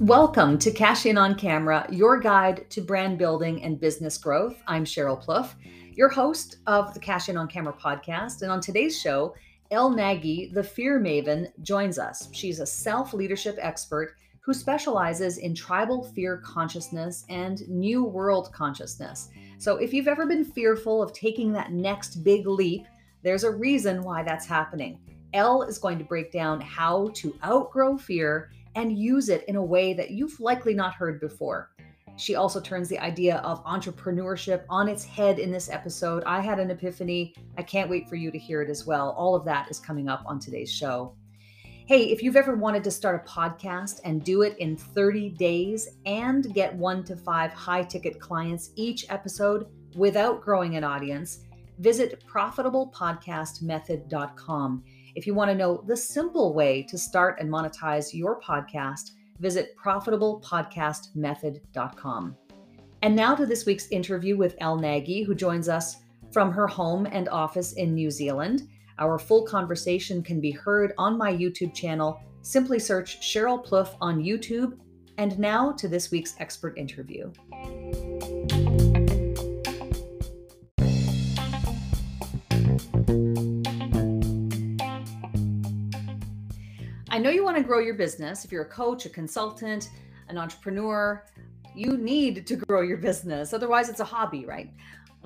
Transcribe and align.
Welcome 0.00 0.58
to 0.58 0.70
Cash 0.70 1.06
In 1.06 1.16
on 1.16 1.36
Camera, 1.36 1.86
your 1.90 2.18
guide 2.18 2.68
to 2.70 2.80
brand 2.80 3.18
building 3.18 3.62
and 3.62 3.80
business 3.80 4.18
growth. 4.18 4.60
I'm 4.66 4.84
Cheryl 4.84 5.24
Plouffe, 5.24 5.54
your 5.94 6.08
host 6.08 6.58
of 6.66 6.92
the 6.92 7.00
Cash 7.00 7.28
In 7.28 7.36
on 7.36 7.48
Camera 7.48 7.72
podcast. 7.72 8.42
And 8.42 8.50
on 8.50 8.60
today's 8.60 9.00
show, 9.00 9.34
Elle 9.70 9.90
Nagy, 9.90 10.50
the 10.52 10.62
fear 10.62 11.00
maven, 11.00 11.52
joins 11.62 11.98
us. 11.98 12.28
She's 12.32 12.60
a 12.60 12.66
self 12.66 13.12
leadership 13.12 13.56
expert 13.60 14.16
who 14.40 14.52
specializes 14.52 15.38
in 15.38 15.54
tribal 15.54 16.02
fear 16.02 16.38
consciousness 16.38 17.24
and 17.28 17.68
new 17.68 18.04
world 18.04 18.52
consciousness. 18.52 19.28
So 19.58 19.76
if 19.76 19.92
you've 19.94 20.08
ever 20.08 20.26
been 20.26 20.44
fearful 20.44 21.02
of 21.02 21.12
taking 21.12 21.52
that 21.52 21.72
next 21.72 22.24
big 22.24 22.46
leap, 22.46 22.86
there's 23.22 23.44
a 23.44 23.50
reason 23.50 24.02
why 24.02 24.22
that's 24.22 24.46
happening. 24.46 25.00
Elle 25.36 25.62
is 25.62 25.78
going 25.78 25.98
to 25.98 26.04
break 26.04 26.32
down 26.32 26.60
how 26.62 27.10
to 27.14 27.36
outgrow 27.44 27.98
fear 27.98 28.50
and 28.74 28.98
use 28.98 29.28
it 29.28 29.44
in 29.48 29.56
a 29.56 29.62
way 29.62 29.92
that 29.92 30.10
you've 30.10 30.40
likely 30.40 30.72
not 30.72 30.94
heard 30.94 31.20
before. 31.20 31.72
She 32.16 32.34
also 32.34 32.58
turns 32.58 32.88
the 32.88 32.98
idea 32.98 33.36
of 33.38 33.62
entrepreneurship 33.64 34.64
on 34.70 34.88
its 34.88 35.04
head 35.04 35.38
in 35.38 35.52
this 35.52 35.68
episode. 35.68 36.24
I 36.24 36.40
had 36.40 36.58
an 36.58 36.70
epiphany. 36.70 37.34
I 37.58 37.62
can't 37.62 37.90
wait 37.90 38.08
for 38.08 38.16
you 38.16 38.30
to 38.30 38.38
hear 38.38 38.62
it 38.62 38.70
as 38.70 38.86
well. 38.86 39.10
All 39.10 39.34
of 39.34 39.44
that 39.44 39.70
is 39.70 39.78
coming 39.78 40.08
up 40.08 40.22
on 40.24 40.40
today's 40.40 40.72
show. 40.72 41.14
Hey, 41.86 42.10
if 42.10 42.22
you've 42.22 42.36
ever 42.36 42.56
wanted 42.56 42.82
to 42.84 42.90
start 42.90 43.22
a 43.22 43.28
podcast 43.28 44.00
and 44.04 44.24
do 44.24 44.40
it 44.42 44.56
in 44.58 44.74
30 44.74 45.28
days 45.30 45.88
and 46.06 46.54
get 46.54 46.74
one 46.74 47.04
to 47.04 47.14
five 47.14 47.52
high 47.52 47.82
ticket 47.82 48.18
clients 48.18 48.70
each 48.74 49.04
episode 49.10 49.66
without 49.94 50.40
growing 50.40 50.76
an 50.76 50.84
audience, 50.84 51.40
visit 51.78 52.24
profitablepodcastmethod.com. 52.26 54.82
If 55.16 55.26
you 55.26 55.34
want 55.34 55.50
to 55.50 55.56
know 55.56 55.82
the 55.86 55.96
simple 55.96 56.52
way 56.52 56.82
to 56.82 56.98
start 56.98 57.38
and 57.40 57.50
monetize 57.50 58.12
your 58.12 58.38
podcast, 58.38 59.12
visit 59.40 59.74
profitablepodcastmethod.com. 59.82 62.36
And 63.00 63.16
now 63.16 63.34
to 63.34 63.46
this 63.46 63.64
week's 63.64 63.88
interview 63.88 64.36
with 64.36 64.56
Elle 64.58 64.76
Nagy, 64.76 65.22
who 65.22 65.34
joins 65.34 65.70
us 65.70 65.96
from 66.32 66.52
her 66.52 66.66
home 66.66 67.06
and 67.06 67.30
office 67.30 67.72
in 67.72 67.94
New 67.94 68.10
Zealand. 68.10 68.68
Our 68.98 69.18
full 69.18 69.46
conversation 69.46 70.22
can 70.22 70.38
be 70.38 70.50
heard 70.50 70.92
on 70.98 71.16
my 71.16 71.32
YouTube 71.32 71.72
channel. 71.72 72.20
Simply 72.42 72.78
search 72.78 73.18
Cheryl 73.20 73.66
Plouffe 73.66 73.96
on 74.02 74.22
YouTube. 74.22 74.76
And 75.16 75.38
now 75.38 75.72
to 75.72 75.88
this 75.88 76.10
week's 76.10 76.34
expert 76.40 76.76
interview. 76.76 77.32
Know 87.26 87.32
you 87.32 87.42
want 87.42 87.56
to 87.56 87.62
grow 87.62 87.80
your 87.80 87.94
business. 87.94 88.44
If 88.44 88.52
you're 88.52 88.62
a 88.62 88.68
coach, 88.68 89.04
a 89.04 89.08
consultant, 89.08 89.90
an 90.28 90.38
entrepreneur, 90.38 91.24
you 91.74 91.96
need 91.96 92.46
to 92.46 92.54
grow 92.54 92.82
your 92.82 92.98
business. 92.98 93.52
Otherwise, 93.52 93.88
it's 93.88 93.98
a 93.98 94.04
hobby, 94.04 94.46
right? 94.46 94.70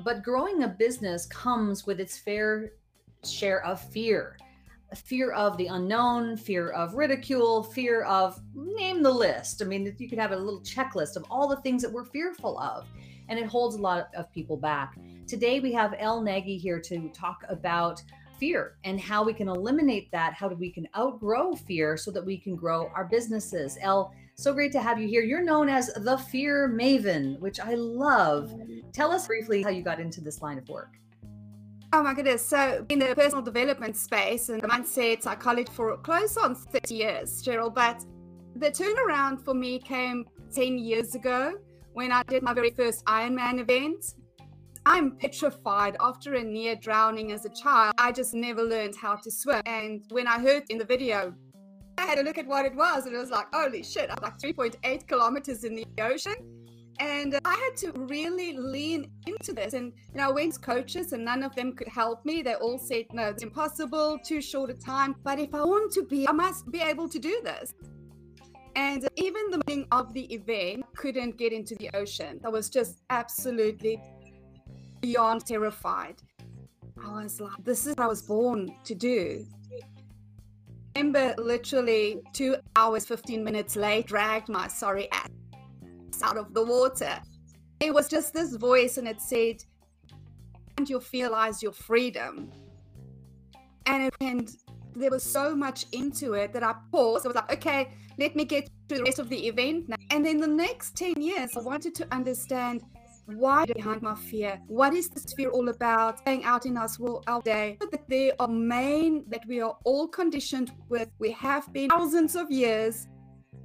But 0.02 0.22
growing 0.22 0.62
a 0.62 0.68
business 0.68 1.26
comes 1.26 1.86
with 1.86 2.00
its 2.00 2.16
fair 2.16 2.72
share 3.22 3.62
of 3.66 3.82
fear 3.92 4.38
fear 4.96 5.30
of 5.32 5.56
the 5.56 5.66
unknown, 5.66 6.36
fear 6.36 6.70
of 6.70 6.94
ridicule, 6.94 7.62
fear 7.62 8.02
of 8.02 8.40
name 8.54 9.04
the 9.04 9.10
list. 9.10 9.62
I 9.62 9.64
mean, 9.64 9.94
you 9.98 10.08
could 10.08 10.18
have 10.18 10.32
a 10.32 10.36
little 10.36 10.62
checklist 10.62 11.14
of 11.14 11.24
all 11.30 11.46
the 11.46 11.58
things 11.58 11.80
that 11.82 11.92
we're 11.92 12.06
fearful 12.06 12.58
of, 12.58 12.88
and 13.28 13.38
it 13.38 13.46
holds 13.46 13.76
a 13.76 13.80
lot 13.80 14.08
of 14.16 14.32
people 14.32 14.56
back. 14.56 14.96
Today, 15.28 15.60
we 15.60 15.72
have 15.74 15.94
Elle 15.96 16.22
Nagy 16.22 16.56
here 16.58 16.80
to 16.80 17.08
talk 17.10 17.44
about 17.48 18.02
fear 18.40 18.76
and 18.84 18.98
how 18.98 19.22
we 19.22 19.32
can 19.32 19.48
eliminate 19.48 20.10
that, 20.10 20.32
how 20.34 20.48
we 20.48 20.72
can 20.72 20.88
outgrow 20.96 21.54
fear 21.54 21.96
so 21.96 22.10
that 22.10 22.24
we 22.24 22.38
can 22.38 22.56
grow 22.56 22.90
our 22.96 23.04
businesses. 23.04 23.78
Elle, 23.80 24.12
so 24.34 24.54
great 24.54 24.72
to 24.72 24.80
have 24.80 24.98
you 24.98 25.06
here. 25.06 25.22
You're 25.22 25.44
known 25.44 25.68
as 25.68 25.92
the 25.92 26.16
Fear 26.16 26.70
Maven, 26.70 27.38
which 27.40 27.60
I 27.60 27.74
love. 27.74 28.52
Tell 28.92 29.12
us 29.12 29.26
briefly 29.26 29.62
how 29.62 29.68
you 29.68 29.82
got 29.82 30.00
into 30.00 30.22
this 30.22 30.40
line 30.40 30.56
of 30.56 30.66
work. 30.68 30.96
Oh 31.92 32.02
my 32.02 32.14
goodness. 32.14 32.44
So, 32.46 32.86
in 32.88 33.00
the 33.00 33.14
personal 33.14 33.42
development 33.42 33.96
space 33.96 34.48
and 34.48 34.62
the 34.62 34.68
mindset 34.68 35.22
psychology 35.22 35.70
for 35.72 35.96
close 35.98 36.36
on 36.36 36.54
30 36.54 36.94
years, 36.94 37.42
Cheryl, 37.44 37.74
but 37.74 38.04
the 38.56 38.70
turnaround 38.70 39.44
for 39.44 39.54
me 39.54 39.78
came 39.78 40.24
10 40.54 40.78
years 40.78 41.14
ago 41.14 41.54
when 41.92 42.12
I 42.12 42.22
did 42.22 42.42
my 42.42 42.54
very 42.54 42.70
first 42.70 43.04
Ironman 43.04 43.58
event. 43.58 44.14
I'm 44.86 45.12
petrified 45.16 45.96
after 46.00 46.34
a 46.34 46.42
near 46.42 46.74
drowning 46.74 47.32
as 47.32 47.44
a 47.44 47.50
child. 47.50 47.94
I 47.98 48.12
just 48.12 48.34
never 48.34 48.62
learned 48.62 48.96
how 48.96 49.16
to 49.16 49.30
swim. 49.30 49.62
And 49.66 50.04
when 50.10 50.26
I 50.26 50.38
heard 50.38 50.64
in 50.70 50.78
the 50.78 50.84
video, 50.84 51.34
I 51.98 52.06
had 52.06 52.18
a 52.18 52.22
look 52.22 52.38
at 52.38 52.46
what 52.46 52.64
it 52.64 52.74
was 52.74 53.04
and 53.06 53.14
it 53.14 53.18
was 53.18 53.30
like, 53.30 53.46
holy 53.52 53.82
shit, 53.82 54.10
I'm 54.10 54.22
like 54.22 54.38
3.8 54.38 55.06
kilometers 55.06 55.64
in 55.64 55.74
the 55.74 55.86
ocean. 56.00 56.34
And 56.98 57.38
I 57.44 57.54
had 57.54 57.76
to 57.78 57.92
really 57.92 58.56
lean 58.56 59.10
into 59.26 59.52
this. 59.52 59.74
And 59.74 59.92
you 60.12 60.18
know, 60.18 60.28
I 60.28 60.32
went 60.32 60.54
to 60.54 60.60
coaches 60.60 61.12
and 61.12 61.24
none 61.24 61.42
of 61.42 61.54
them 61.54 61.74
could 61.74 61.88
help 61.88 62.24
me. 62.24 62.42
They 62.42 62.54
all 62.54 62.78
said, 62.78 63.06
no, 63.12 63.28
it's 63.28 63.42
impossible, 63.42 64.18
too 64.24 64.40
short 64.42 64.70
a 64.70 64.74
time. 64.74 65.14
But 65.22 65.38
if 65.38 65.54
I 65.54 65.62
want 65.62 65.92
to 65.92 66.04
be, 66.04 66.26
I 66.28 66.32
must 66.32 66.70
be 66.70 66.80
able 66.80 67.08
to 67.08 67.18
do 67.18 67.40
this. 67.44 67.72
And 68.76 69.08
even 69.16 69.50
the 69.50 69.60
morning 69.66 69.86
of 69.92 70.14
the 70.14 70.32
event, 70.32 70.84
couldn't 70.94 71.36
get 71.36 71.52
into 71.52 71.74
the 71.76 71.90
ocean. 71.94 72.40
I 72.44 72.48
was 72.48 72.68
just 72.70 73.02
absolutely 73.10 74.00
beyond 75.00 75.46
terrified. 75.46 76.16
I 77.02 77.22
was 77.22 77.40
like, 77.40 77.64
this 77.64 77.86
is 77.86 77.94
what 77.96 78.04
I 78.04 78.06
was 78.06 78.22
born 78.22 78.74
to 78.84 78.94
do. 78.94 79.46
I 80.94 81.00
remember 81.00 81.34
literally 81.40 82.20
two 82.32 82.56
hours, 82.76 83.06
15 83.06 83.42
minutes 83.42 83.76
late, 83.76 84.06
dragged 84.06 84.48
my 84.48 84.68
sorry 84.68 85.10
ass 85.12 85.28
out 86.22 86.36
of 86.36 86.52
the 86.52 86.64
water. 86.64 87.20
It 87.80 87.94
was 87.94 88.08
just 88.08 88.34
this 88.34 88.56
voice, 88.56 88.98
and 88.98 89.08
it 89.08 89.20
said, 89.22 89.64
and 90.76 90.88
you'll 90.88 91.02
realize 91.12 91.62
your 91.62 91.72
freedom. 91.72 92.50
And, 93.86 94.04
it, 94.04 94.14
and 94.20 94.50
there 94.94 95.10
was 95.10 95.22
so 95.22 95.54
much 95.54 95.86
into 95.92 96.34
it 96.34 96.52
that 96.52 96.62
I 96.62 96.74
paused. 96.90 97.24
I 97.24 97.28
was 97.28 97.36
like, 97.36 97.52
okay, 97.52 97.92
let 98.18 98.36
me 98.36 98.44
get 98.44 98.66
to 98.88 98.96
the 98.96 99.02
rest 99.02 99.18
of 99.18 99.28
the 99.28 99.46
event 99.46 99.88
now. 99.88 99.96
And 100.10 100.24
then 100.24 100.38
the 100.38 100.46
next 100.46 100.96
10 100.96 101.20
years, 101.20 101.56
I 101.56 101.60
wanted 101.60 101.94
to 101.96 102.14
understand 102.14 102.82
why 103.36 103.64
behind 103.66 104.02
my 104.02 104.14
fear? 104.14 104.60
What 104.66 104.94
is 104.94 105.08
this 105.08 105.32
fear 105.34 105.50
all 105.50 105.68
about? 105.68 106.18
Staying 106.18 106.44
out 106.44 106.66
in 106.66 106.76
us 106.76 106.98
world 106.98 107.24
all 107.26 107.40
day. 107.40 107.78
That 107.90 108.08
there 108.08 108.32
are 108.38 108.48
main 108.48 109.24
that 109.28 109.44
we 109.46 109.60
are 109.60 109.76
all 109.84 110.08
conditioned 110.08 110.72
with. 110.88 111.08
We 111.18 111.30
have 111.32 111.72
been 111.72 111.90
thousands 111.90 112.36
of 112.36 112.50
years. 112.50 113.08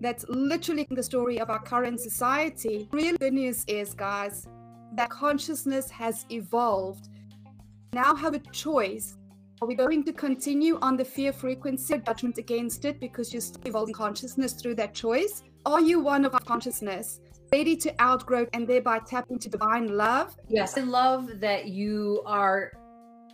That's 0.02 0.26
literally 0.28 0.88
the 0.90 1.04
story 1.04 1.40
of 1.40 1.50
our 1.50 1.62
current 1.62 2.00
society. 2.00 2.90
Real 2.92 3.18
good 3.18 3.34
news 3.34 3.64
is, 3.68 3.94
guys, 3.94 4.48
that 4.94 5.10
consciousness 5.10 5.90
has 5.90 6.26
evolved. 6.30 7.10
Now 7.94 8.16
have 8.16 8.34
a 8.34 8.40
choice. 8.40 9.18
Are 9.62 9.68
we 9.68 9.76
going 9.76 10.04
to 10.04 10.12
continue 10.12 10.78
on 10.82 10.98
the 10.98 11.06
fear 11.06 11.32
frequency 11.32 11.98
judgment 12.06 12.38
against 12.38 12.84
it 12.84 13.00
because 13.00 13.32
you're 13.32 13.42
still 13.42 13.62
evolving 13.66 13.94
consciousness 13.94 14.54
through 14.54 14.76
that 14.76 14.94
choice? 14.94 15.44
Are 15.66 15.80
you 15.80 16.02
one 16.02 16.26
of 16.26 16.34
our 16.34 16.42
consciousness? 16.42 17.22
Ready 17.58 17.76
to 17.78 18.02
outgrow 18.02 18.46
and 18.52 18.68
thereby 18.68 19.00
tap 19.00 19.26
into 19.30 19.48
divine 19.50 19.88
love. 19.88 20.36
Yes, 20.50 20.78
I 20.78 20.82
love 20.82 21.40
that 21.40 21.68
you 21.68 22.22
are 22.26 22.74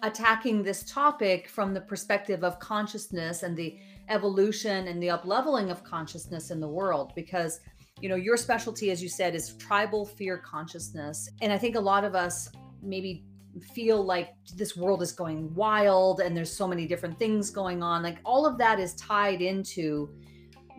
attacking 0.04 0.62
this 0.62 0.84
topic 0.84 1.50
from 1.50 1.74
the 1.74 1.82
perspective 1.82 2.44
of 2.44 2.60
consciousness 2.60 3.42
and 3.42 3.58
the 3.58 3.80
evolution 4.10 4.88
and 4.90 5.02
the 5.02 5.08
upleveling 5.08 5.72
of 5.72 5.84
consciousness 5.84 6.52
in 6.52 6.60
the 6.60 6.68
world 6.68 7.14
because 7.16 7.62
you 8.00 8.10
know 8.10 8.16
your 8.16 8.38
specialty 8.38 8.92
as 8.92 9.02
you 9.02 9.10
said 9.10 9.34
is 9.34 9.56
tribal 9.58 10.06
fear 10.06 10.38
consciousness. 10.38 11.18
And 11.42 11.52
i 11.52 11.58
think 11.58 11.76
a 11.76 11.86
lot 11.94 12.04
of 12.04 12.14
us 12.16 12.50
maybe 12.82 13.26
feel 13.74 14.04
like 14.04 14.30
this 14.56 14.78
world 14.78 15.02
is 15.02 15.12
going 15.12 15.54
wild 15.56 16.22
and 16.22 16.38
there's 16.38 16.56
so 16.62 16.68
many 16.68 16.86
different 16.88 17.18
things 17.18 17.50
going 17.50 17.82
on. 17.82 18.04
Like 18.04 18.20
all 18.24 18.46
of 18.46 18.58
that 18.60 18.80
is 18.80 18.94
tied 18.96 19.42
into 19.42 20.10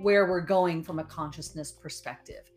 where 0.00 0.26
we're 0.30 0.46
going 0.58 0.82
from 0.82 0.98
a 1.00 1.04
consciousness 1.04 1.70
perspective 1.70 2.51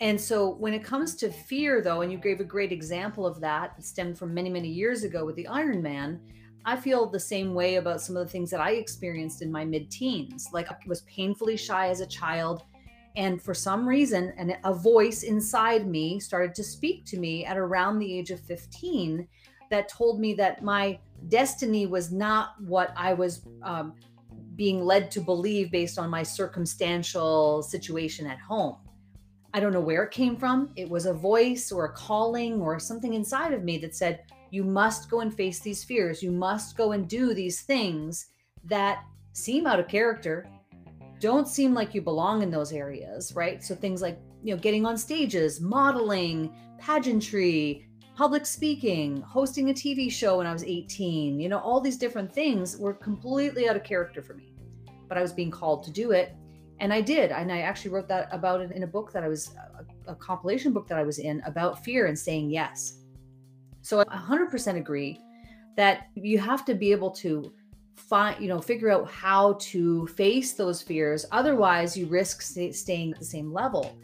and 0.00 0.20
so 0.20 0.50
when 0.56 0.74
it 0.74 0.84
comes 0.84 1.14
to 1.16 1.30
fear, 1.30 1.80
though, 1.80 2.02
and 2.02 2.12
you 2.12 2.18
gave 2.18 2.40
a 2.40 2.44
great 2.44 2.70
example 2.70 3.26
of 3.26 3.40
that, 3.40 3.74
it 3.78 3.84
stemmed 3.84 4.18
from 4.18 4.34
many, 4.34 4.50
many 4.50 4.68
years 4.68 5.04
ago 5.04 5.24
with 5.24 5.36
the 5.36 5.46
Ironman. 5.50 6.18
I 6.66 6.76
feel 6.76 7.06
the 7.06 7.20
same 7.20 7.54
way 7.54 7.76
about 7.76 8.02
some 8.02 8.16
of 8.16 8.26
the 8.26 8.30
things 8.30 8.50
that 8.50 8.60
I 8.60 8.72
experienced 8.72 9.40
in 9.40 9.50
my 9.50 9.64
mid 9.64 9.90
teens. 9.90 10.48
Like 10.52 10.70
I 10.70 10.76
was 10.86 11.02
painfully 11.02 11.56
shy 11.56 11.88
as 11.88 12.00
a 12.00 12.06
child. 12.06 12.64
And 13.16 13.40
for 13.40 13.54
some 13.54 13.88
reason, 13.88 14.34
and 14.36 14.58
a 14.64 14.74
voice 14.74 15.22
inside 15.22 15.86
me 15.86 16.20
started 16.20 16.54
to 16.56 16.64
speak 16.64 17.06
to 17.06 17.18
me 17.18 17.46
at 17.46 17.56
around 17.56 17.98
the 17.98 18.18
age 18.18 18.30
of 18.30 18.40
15 18.40 19.26
that 19.70 19.88
told 19.88 20.20
me 20.20 20.34
that 20.34 20.62
my 20.62 20.98
destiny 21.28 21.86
was 21.86 22.12
not 22.12 22.60
what 22.60 22.92
I 22.94 23.14
was 23.14 23.46
um, 23.62 23.94
being 24.56 24.84
led 24.84 25.10
to 25.12 25.20
believe 25.20 25.70
based 25.70 25.98
on 25.98 26.10
my 26.10 26.22
circumstantial 26.22 27.62
situation 27.62 28.26
at 28.26 28.38
home 28.38 28.76
I 29.56 29.60
don't 29.60 29.72
know 29.72 29.80
where 29.80 30.02
it 30.02 30.10
came 30.10 30.36
from. 30.36 30.68
It 30.76 30.86
was 30.86 31.06
a 31.06 31.14
voice 31.14 31.72
or 31.72 31.86
a 31.86 31.92
calling 31.92 32.60
or 32.60 32.78
something 32.78 33.14
inside 33.14 33.54
of 33.54 33.64
me 33.64 33.78
that 33.78 33.96
said, 33.96 34.24
You 34.50 34.62
must 34.64 35.08
go 35.08 35.20
and 35.20 35.34
face 35.34 35.60
these 35.60 35.82
fears. 35.82 36.22
You 36.22 36.30
must 36.30 36.76
go 36.76 36.92
and 36.92 37.08
do 37.08 37.32
these 37.32 37.62
things 37.62 38.26
that 38.64 39.02
seem 39.32 39.66
out 39.66 39.80
of 39.80 39.88
character, 39.88 40.46
don't 41.20 41.48
seem 41.48 41.72
like 41.72 41.94
you 41.94 42.02
belong 42.02 42.42
in 42.42 42.50
those 42.50 42.70
areas, 42.70 43.34
right? 43.34 43.64
So 43.64 43.74
things 43.74 44.02
like, 44.02 44.18
you 44.44 44.54
know, 44.54 44.60
getting 44.60 44.84
on 44.84 44.98
stages, 44.98 45.58
modeling, 45.58 46.54
pageantry, 46.78 47.88
public 48.14 48.44
speaking, 48.44 49.22
hosting 49.22 49.70
a 49.70 49.72
TV 49.72 50.12
show 50.12 50.36
when 50.36 50.46
I 50.46 50.52
was 50.52 50.64
18, 50.64 51.40
you 51.40 51.48
know, 51.48 51.60
all 51.60 51.80
these 51.80 51.96
different 51.96 52.30
things 52.30 52.76
were 52.76 52.92
completely 52.92 53.70
out 53.70 53.76
of 53.76 53.84
character 53.84 54.22
for 54.22 54.34
me. 54.34 54.52
But 55.08 55.16
I 55.16 55.22
was 55.22 55.32
being 55.32 55.50
called 55.50 55.82
to 55.84 55.90
do 55.90 56.10
it. 56.10 56.34
And 56.80 56.92
I 56.92 57.00
did. 57.00 57.30
And 57.30 57.50
I 57.50 57.60
actually 57.60 57.90
wrote 57.90 58.08
that 58.08 58.28
about 58.32 58.60
it 58.60 58.70
in 58.72 58.82
a 58.82 58.86
book 58.86 59.12
that 59.12 59.24
I 59.24 59.28
was, 59.28 59.54
a, 60.06 60.12
a 60.12 60.14
compilation 60.14 60.72
book 60.72 60.86
that 60.88 60.98
I 60.98 61.02
was 61.02 61.18
in 61.18 61.42
about 61.46 61.84
fear 61.84 62.06
and 62.06 62.18
saying 62.18 62.50
yes. 62.50 62.98
So 63.82 64.00
I 64.00 64.04
100% 64.04 64.76
agree 64.76 65.20
that 65.76 66.08
you 66.14 66.38
have 66.38 66.64
to 66.64 66.74
be 66.74 66.90
able 66.92 67.10
to 67.10 67.52
find 67.96 68.40
you 68.40 68.48
know 68.48 68.60
figure 68.60 68.90
out 68.90 69.10
how 69.10 69.54
to 69.54 70.06
face 70.08 70.52
those 70.52 70.82
fears 70.82 71.24
otherwise 71.32 71.96
you 71.96 72.06
risk 72.06 72.42
st- 72.42 72.74
staying 72.74 73.12
at 73.12 73.18
the 73.18 73.24
same 73.24 73.52
level 73.52 73.96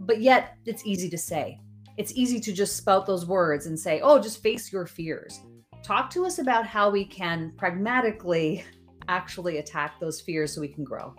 but 0.00 0.20
yet 0.20 0.56
it's 0.66 0.84
easy 0.86 1.08
to 1.08 1.16
say 1.16 1.58
it's 1.96 2.12
easy 2.12 2.38
to 2.38 2.52
just 2.52 2.76
spout 2.76 3.06
those 3.06 3.24
words 3.24 3.66
and 3.66 3.78
say 3.78 4.00
oh 4.02 4.18
just 4.18 4.42
face 4.42 4.72
your 4.72 4.86
fears 4.86 5.40
talk 5.82 6.10
to 6.10 6.26
us 6.26 6.38
about 6.38 6.66
how 6.66 6.90
we 6.90 7.04
can 7.04 7.52
pragmatically 7.56 8.64
actually 9.08 9.58
attack 9.58 9.98
those 10.00 10.20
fears 10.20 10.54
so 10.54 10.60
we 10.60 10.68
can 10.68 10.84
grow 10.84 11.14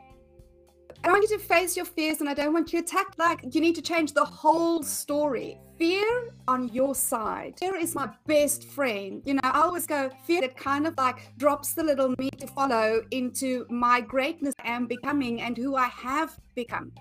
I 1.06 1.10
want 1.10 1.22
you 1.22 1.38
to 1.38 1.44
face 1.44 1.78
your 1.78 1.86
fears 1.86 2.20
and 2.20 2.28
I 2.28 2.34
don't 2.34 2.52
want 2.52 2.74
you 2.74 2.82
to 2.82 2.84
attack. 2.84 3.14
Like, 3.20 3.54
you 3.54 3.62
need 3.62 3.76
to 3.76 3.82
change 3.84 4.14
the 4.14 4.26
whole 4.26 4.82
story. 4.82 5.60
Fear 5.78 6.34
on 6.48 6.68
your 6.70 6.96
side. 6.96 7.60
Fear 7.60 7.76
is 7.76 7.94
my 7.94 8.10
best 8.26 8.64
friend. 8.64 9.22
You 9.24 9.36
know, 9.36 9.42
I 9.44 9.62
always 9.62 9.86
go, 9.86 10.10
fear 10.26 10.42
that 10.42 10.58
kind 10.58 10.88
of 10.88 10.98
like 10.98 11.38
drops 11.38 11.76
the 11.76 11.84
little 11.84 12.16
me 12.18 12.32
to 12.40 12.48
follow 12.48 13.04
into 13.12 13.68
my 13.70 14.02
greatness 14.02 14.56
I 14.64 14.72
am 14.72 14.88
becoming 14.88 15.42
and 15.42 15.56
who 15.56 15.76
I 15.76 15.90
have 15.90 16.40
become. 16.56 16.92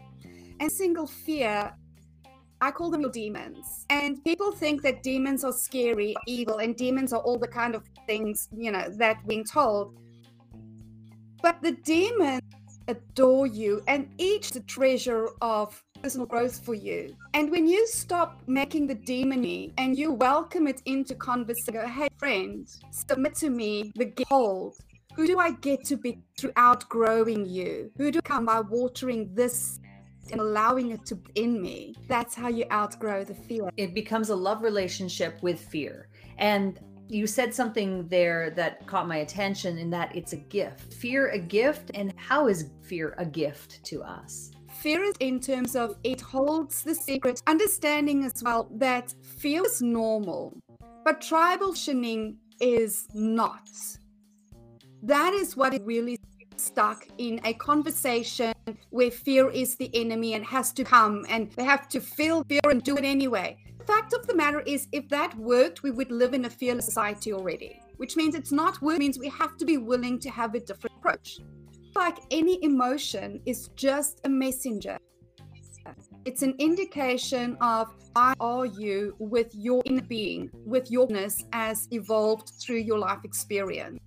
And 0.60 0.70
single 0.70 1.06
fear 1.06 1.72
I 2.60 2.70
call 2.72 2.90
them 2.90 3.00
your 3.00 3.10
demons. 3.10 3.86
And 3.88 4.22
people 4.22 4.52
think 4.52 4.82
that 4.82 5.02
demons 5.02 5.44
are 5.44 5.52
scary, 5.52 6.14
evil, 6.26 6.58
and 6.58 6.76
demons 6.76 7.14
are 7.14 7.20
all 7.20 7.38
the 7.38 7.48
kind 7.48 7.74
of 7.74 7.84
things, 8.06 8.50
you 8.54 8.70
know, 8.70 8.86
that 8.98 9.26
being 9.26 9.44
told. 9.44 9.98
But 11.42 11.62
the 11.62 11.72
demons 11.72 12.42
adore 12.88 13.46
you 13.46 13.82
and 13.88 14.08
each 14.18 14.50
the 14.50 14.60
treasure 14.60 15.28
of 15.40 15.82
personal 16.02 16.26
growth 16.26 16.64
for 16.64 16.74
you. 16.74 17.16
And 17.32 17.50
when 17.50 17.66
you 17.66 17.86
stop 17.86 18.42
making 18.46 18.86
the 18.86 18.94
demony 18.94 19.72
and 19.78 19.96
you 19.96 20.12
welcome 20.12 20.66
it 20.66 20.82
into 20.84 21.14
conversation, 21.14 21.74
go, 21.74 21.86
hey 21.86 22.08
friend, 22.18 22.68
submit 22.90 23.34
to 23.36 23.50
me 23.50 23.92
the 23.96 24.12
hold. 24.28 24.76
Who 25.14 25.26
do 25.26 25.38
I 25.38 25.52
get 25.52 25.84
to 25.86 25.96
be 25.96 26.18
throughout 26.38 26.88
growing 26.88 27.46
you? 27.46 27.90
Who 27.96 28.10
do 28.10 28.18
I 28.18 28.22
come 28.22 28.46
by 28.46 28.60
watering 28.60 29.32
this 29.32 29.78
and 30.30 30.40
allowing 30.40 30.90
it 30.90 31.06
to 31.06 31.18
in 31.36 31.62
me? 31.62 31.94
That's 32.08 32.34
how 32.34 32.48
you 32.48 32.64
outgrow 32.72 33.24
the 33.24 33.34
fear. 33.34 33.70
It 33.76 33.94
becomes 33.94 34.30
a 34.30 34.36
love 34.36 34.62
relationship 34.62 35.40
with 35.40 35.60
fear. 35.60 36.08
And 36.38 36.80
you 37.08 37.26
said 37.26 37.54
something 37.54 38.08
there 38.08 38.50
that 38.50 38.86
caught 38.86 39.06
my 39.06 39.18
attention 39.18 39.78
in 39.78 39.90
that 39.90 40.14
it's 40.14 40.32
a 40.32 40.36
gift. 40.36 40.94
Fear 40.94 41.30
a 41.30 41.38
gift, 41.38 41.90
and 41.94 42.12
how 42.16 42.48
is 42.48 42.70
fear 42.82 43.14
a 43.18 43.26
gift 43.26 43.84
to 43.84 44.02
us? 44.02 44.50
Fear 44.80 45.04
is 45.04 45.14
in 45.20 45.40
terms 45.40 45.76
of 45.76 45.96
it 46.02 46.20
holds 46.20 46.82
the 46.82 46.94
secret, 46.94 47.40
understanding 47.46 48.24
as 48.24 48.42
well 48.42 48.68
that 48.72 49.14
fear 49.22 49.64
is 49.64 49.80
normal, 49.80 50.58
but 51.04 51.20
troubleshooting 51.20 52.36
is 52.60 53.06
not. 53.14 53.68
That 55.02 55.34
is 55.34 55.56
what 55.56 55.74
it 55.74 55.82
really 55.84 56.18
stuck 56.56 57.06
in 57.18 57.40
a 57.44 57.52
conversation 57.54 58.54
where 58.90 59.10
fear 59.10 59.50
is 59.50 59.76
the 59.76 59.90
enemy 59.94 60.34
and 60.34 60.44
has 60.44 60.72
to 60.72 60.84
come 60.84 61.26
and 61.28 61.50
they 61.52 61.64
have 61.64 61.88
to 61.88 62.00
feel 62.00 62.44
fear 62.44 62.60
and 62.70 62.82
do 62.82 62.96
it 62.96 63.04
anyway 63.04 63.56
fact 63.86 64.12
of 64.12 64.26
the 64.26 64.34
matter 64.34 64.60
is, 64.60 64.88
if 64.92 65.08
that 65.08 65.36
worked, 65.36 65.82
we 65.82 65.90
would 65.90 66.10
live 66.10 66.34
in 66.34 66.44
a 66.44 66.50
fearless 66.50 66.86
society 66.86 67.32
already, 67.32 67.80
which 67.96 68.16
means 68.16 68.34
it's 68.34 68.52
not 68.52 68.80
work, 68.82 68.98
means 68.98 69.18
we 69.18 69.28
have 69.28 69.56
to 69.58 69.64
be 69.64 69.76
willing 69.76 70.18
to 70.20 70.30
have 70.30 70.54
a 70.54 70.60
different 70.60 70.96
approach. 70.98 71.38
Like 71.94 72.18
any 72.30 72.62
emotion 72.64 73.40
is 73.46 73.68
just 73.76 74.20
a 74.24 74.28
messenger. 74.28 74.98
It's 76.24 76.42
an 76.42 76.54
indication 76.58 77.56
of 77.60 77.94
I 78.16 78.34
are 78.40 78.66
you 78.66 79.14
with 79.18 79.54
your 79.54 79.82
inner 79.84 80.02
being, 80.02 80.50
with 80.64 80.90
yourness 80.90 81.44
as 81.52 81.86
evolved 81.90 82.52
through 82.60 82.78
your 82.78 82.98
life 82.98 83.24
experience. 83.24 83.98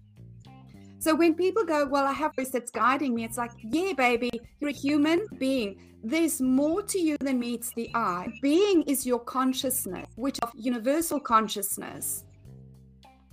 So 1.00 1.14
when 1.14 1.36
people 1.36 1.64
go, 1.64 1.86
Well, 1.86 2.06
I 2.06 2.14
have 2.14 2.32
this 2.36 2.50
that's 2.50 2.72
guiding 2.72 3.14
me, 3.14 3.24
it's 3.24 3.38
like, 3.38 3.52
Yeah, 3.64 3.94
baby, 3.94 4.32
you're 4.60 4.72
a 4.72 4.74
human 4.74 5.28
being 5.38 5.80
there's 6.10 6.42
more 6.42 6.82
to 6.84 7.00
you 7.00 7.18
than 7.20 7.40
meets 7.40 7.74
the 7.74 7.90
eye. 7.94 8.32
Being 8.42 8.84
is 8.84 9.06
your 9.06 9.20
consciousness, 9.20 10.08
which 10.16 10.40
of 10.40 10.52
universal 10.56 11.20
consciousness. 11.20 12.24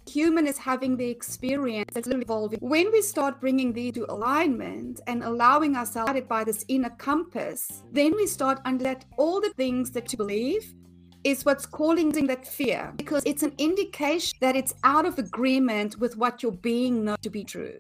Human 0.07 0.47
is 0.47 0.59
having 0.59 0.97
the 0.97 1.09
experience 1.09 1.91
that's 1.95 2.09
evolving. 2.09 2.59
When 2.61 2.93
we 2.93 3.01
start 3.01 3.41
bringing 3.41 3.73
these 3.73 3.95
to 3.95 4.11
alignment 4.13 5.01
and 5.07 5.23
allowing 5.23 5.77
ourselves 5.77 6.09
guided 6.09 6.29
by 6.29 6.45
this 6.45 6.65
inner 6.69 6.91
compass, 6.91 7.83
then 7.93 8.15
we 8.15 8.27
start 8.27 8.61
under 8.65 8.85
that 8.85 9.05
all 9.17 9.41
the 9.41 9.51
things 9.51 9.91
that 9.93 10.13
you 10.13 10.19
believe 10.19 10.75
is 11.23 11.45
what's 11.47 11.65
causing 11.65 12.27
that 12.27 12.47
fear 12.47 12.93
because 12.97 13.23
it's 13.25 13.43
an 13.43 13.55
indication 13.57 14.37
that 14.41 14.57
it's 14.57 14.75
out 14.85 15.07
of 15.07 15.19
agreement 15.19 15.99
with 15.99 16.17
what 16.19 16.43
your 16.43 16.53
being 16.53 17.05
knows 17.05 17.17
to 17.23 17.31
be 17.31 17.45
true. 17.45 17.79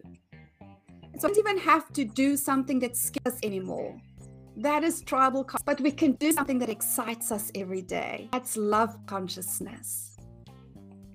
So 1.18 1.28
don't 1.28 1.38
even 1.38 1.58
have 1.58 1.92
to 1.92 2.04
do 2.04 2.36
something 2.36 2.80
that 2.80 2.96
scares 2.96 3.38
anymore. 3.42 4.00
That 4.56 4.84
is 4.84 5.02
tribal, 5.02 5.48
but 5.64 5.80
we 5.80 5.90
can 5.90 6.12
do 6.12 6.30
something 6.32 6.58
that 6.60 6.68
excites 6.68 7.32
us 7.32 7.50
every 7.54 7.82
day. 7.82 8.28
That's 8.32 8.56
love 8.56 8.96
consciousness. 9.06 10.16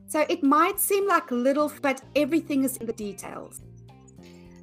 So 0.07 0.25
it 0.27 0.43
might 0.43 0.79
seem 0.79 1.07
like 1.07 1.31
little, 1.31 1.71
but 1.81 2.01
everything 2.15 2.63
is 2.63 2.77
in 2.77 2.87
the 2.87 2.93
details. 2.93 3.61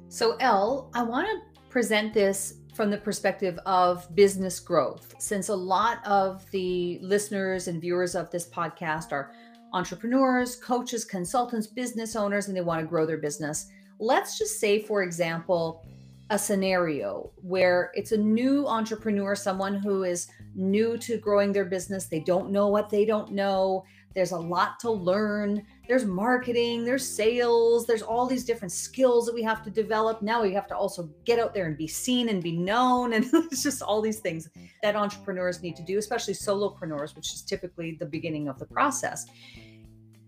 So, 0.09 0.35
Elle, 0.39 0.91
I 0.93 1.03
want 1.03 1.27
to 1.27 1.69
present 1.69 2.13
this 2.13 2.55
from 2.75 2.91
the 2.91 2.97
perspective 2.97 3.57
of 3.65 4.13
business 4.15 4.59
growth, 4.59 5.15
since 5.17 5.49
a 5.49 5.55
lot 5.55 6.05
of 6.05 6.49
the 6.51 6.99
listeners 7.01 7.67
and 7.67 7.81
viewers 7.81 8.13
of 8.13 8.29
this 8.29 8.47
podcast 8.47 9.11
are 9.11 9.31
entrepreneurs, 9.73 10.55
coaches, 10.55 11.03
consultants, 11.03 11.65
business 11.65 12.15
owners, 12.15 12.47
and 12.47 12.55
they 12.55 12.61
want 12.61 12.79
to 12.79 12.87
grow 12.87 13.05
their 13.05 13.17
business. 13.17 13.67
Let's 13.99 14.37
just 14.37 14.59
say, 14.59 14.79
for 14.79 15.01
example, 15.01 15.83
a 16.29 16.37
scenario 16.37 17.31
where 17.41 17.91
it's 17.93 18.11
a 18.11 18.17
new 18.17 18.67
entrepreneur, 18.67 19.33
someone 19.35 19.75
who 19.75 20.03
is 20.03 20.27
new 20.55 20.97
to 20.97 21.17
growing 21.17 21.53
their 21.53 21.65
business. 21.65 22.07
They 22.07 22.19
don't 22.19 22.51
know 22.51 22.67
what 22.67 22.89
they 22.89 23.05
don't 23.05 23.31
know. 23.31 23.85
There's 24.13 24.31
a 24.31 24.39
lot 24.39 24.79
to 24.79 24.91
learn. 24.91 25.63
There's 25.87 26.03
marketing, 26.03 26.83
there's 26.83 27.07
sales, 27.07 27.85
there's 27.85 28.01
all 28.01 28.25
these 28.25 28.43
different 28.43 28.71
skills 28.71 29.25
that 29.25 29.35
we 29.35 29.43
have 29.43 29.63
to 29.63 29.69
develop. 29.69 30.21
Now 30.21 30.41
we 30.41 30.53
have 30.53 30.67
to 30.67 30.75
also 30.75 31.09
get 31.23 31.39
out 31.39 31.53
there 31.53 31.67
and 31.67 31.77
be 31.77 31.87
seen 31.87 32.29
and 32.29 32.41
be 32.41 32.51
known. 32.51 33.13
And 33.17 33.25
it's 33.51 33.63
just 33.63 33.81
all 33.81 34.01
these 34.01 34.19
things 34.19 34.49
that 34.83 34.95
entrepreneurs 34.95 35.61
need 35.61 35.75
to 35.77 35.83
do, 35.83 35.97
especially 35.97 36.33
solopreneurs, 36.33 37.15
which 37.15 37.33
is 37.33 37.41
typically 37.41 37.95
the 37.99 38.05
beginning 38.05 38.47
of 38.47 38.59
the 38.59 38.65
process. 38.65 39.27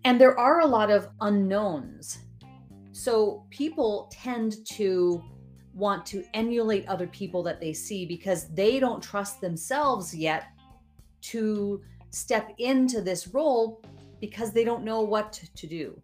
And 0.05 0.21
there 0.21 0.37
are 0.39 0.61
a 0.61 0.65
lot 0.65 0.89
of 0.89 1.09
unknowns. 1.21 2.19
So 2.91 3.45
people 3.49 4.09
tend 4.11 4.65
to 4.73 5.23
want 5.73 6.05
to 6.07 6.23
emulate 6.33 6.87
other 6.87 7.07
people 7.07 7.43
that 7.43 7.59
they 7.59 7.73
see 7.73 8.05
because 8.05 8.47
they 8.49 8.79
don't 8.79 9.01
trust 9.01 9.41
themselves 9.41 10.15
yet 10.15 10.47
to 11.21 11.81
step 12.11 12.53
into 12.57 13.01
this 13.01 13.27
role 13.27 13.81
because 14.19 14.51
they 14.51 14.63
don't 14.63 14.83
know 14.83 15.01
what 15.01 15.41
to 15.55 15.67
do. 15.67 16.01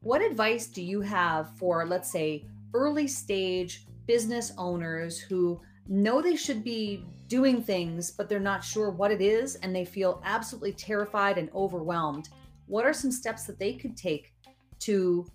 What 0.00 0.20
advice 0.20 0.66
do 0.66 0.82
you 0.82 1.00
have 1.00 1.56
for, 1.56 1.86
let's 1.86 2.10
say, 2.10 2.44
early 2.74 3.06
stage 3.06 3.86
business 4.06 4.52
owners 4.58 5.18
who 5.18 5.60
know 5.88 6.20
they 6.20 6.36
should 6.36 6.62
be 6.62 7.04
doing 7.28 7.62
things, 7.62 8.10
but 8.10 8.28
they're 8.28 8.40
not 8.40 8.62
sure 8.62 8.90
what 8.90 9.10
it 9.10 9.22
is 9.22 9.54
and 9.56 9.74
they 9.74 9.84
feel 9.84 10.20
absolutely 10.24 10.72
terrified 10.72 11.38
and 11.38 11.50
overwhelmed? 11.54 12.28
What 12.66 12.84
are 12.84 12.92
some 12.92 13.10
steps 13.10 13.44
that 13.44 13.58
they 13.58 13.74
could 13.74 13.96
take 13.96 14.32
to 14.80 15.26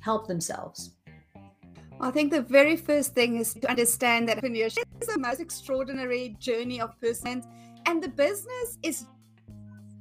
help 0.00 0.26
themselves? 0.26 0.93
I 2.00 2.10
think 2.10 2.32
the 2.32 2.42
very 2.42 2.76
first 2.76 3.14
thing 3.14 3.36
is 3.36 3.54
to 3.54 3.70
understand 3.70 4.28
that 4.28 4.38
entrepreneurship 4.38 4.84
is 5.00 5.08
the 5.08 5.18
most 5.18 5.40
extraordinary 5.40 6.36
journey 6.38 6.80
of 6.80 7.00
person, 7.00 7.42
and 7.86 8.02
the 8.02 8.08
business 8.08 8.78
is 8.82 9.06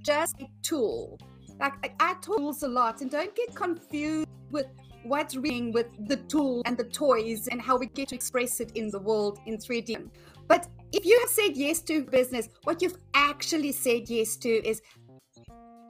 just 0.04 0.36
a 0.42 0.48
tool. 0.62 1.20
Like 1.60 1.94
I 2.00 2.16
tools 2.16 2.64
a 2.64 2.68
lot, 2.68 3.02
and 3.02 3.10
don't 3.10 3.34
get 3.36 3.56
confused 3.56 4.28
with 4.52 4.68
what's 5.04 5.36
reading 5.36 5.72
with 5.72 5.88
the 6.08 6.18
tool 6.18 6.62
and 6.66 6.78
the 6.78 6.86
toys 6.86 7.48
and 7.48 7.62
how 7.62 7.78
we 7.78 7.88
get 7.88 8.08
to 8.10 8.16
express 8.16 8.60
it 8.60 8.72
in 8.76 8.90
the 8.90 9.00
world 9.00 9.40
in 9.46 9.58
3D. 9.58 10.10
But 10.48 10.68
if 10.92 11.06
you 11.06 11.18
have 11.20 11.30
said 11.30 11.56
yes 11.56 11.80
to 11.82 12.04
business, 12.04 12.50
what 12.64 12.82
you've 12.82 12.98
actually 13.14 13.72
said 13.72 14.10
yes 14.10 14.36
to 14.38 14.50
is 14.50 14.82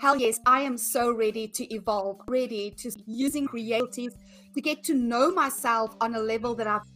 hell 0.03 0.17
yes, 0.17 0.37
I 0.45 0.59
am 0.59 0.77
so 0.77 1.13
ready 1.13 1.47
to 1.47 1.73
evolve, 1.73 2.19
ready 2.27 2.71
to 2.71 2.91
using 3.07 3.47
creatives 3.47 4.15
to 4.53 4.59
get 4.59 4.83
to 4.83 4.93
know 4.93 5.31
myself 5.31 5.95
on 6.01 6.15
a 6.15 6.19
level 6.19 6.53
that 6.55 6.67
I've 6.67 6.89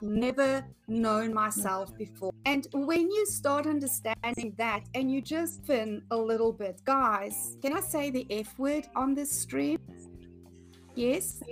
never 0.00 0.64
known 0.88 1.34
myself 1.34 1.94
before. 1.98 2.32
And 2.46 2.66
when 2.72 3.10
you 3.10 3.26
start 3.26 3.66
understanding 3.66 4.54
that 4.56 4.80
and 4.94 5.12
you 5.12 5.20
just 5.20 5.62
fin 5.66 6.02
a 6.10 6.16
little 6.16 6.54
bit, 6.54 6.82
guys, 6.84 7.58
can 7.60 7.76
I 7.76 7.80
say 7.80 8.08
the 8.08 8.26
F 8.30 8.58
word 8.58 8.86
on 8.96 9.14
this 9.14 9.30
stream? 9.30 9.78
Yes. 10.94 11.42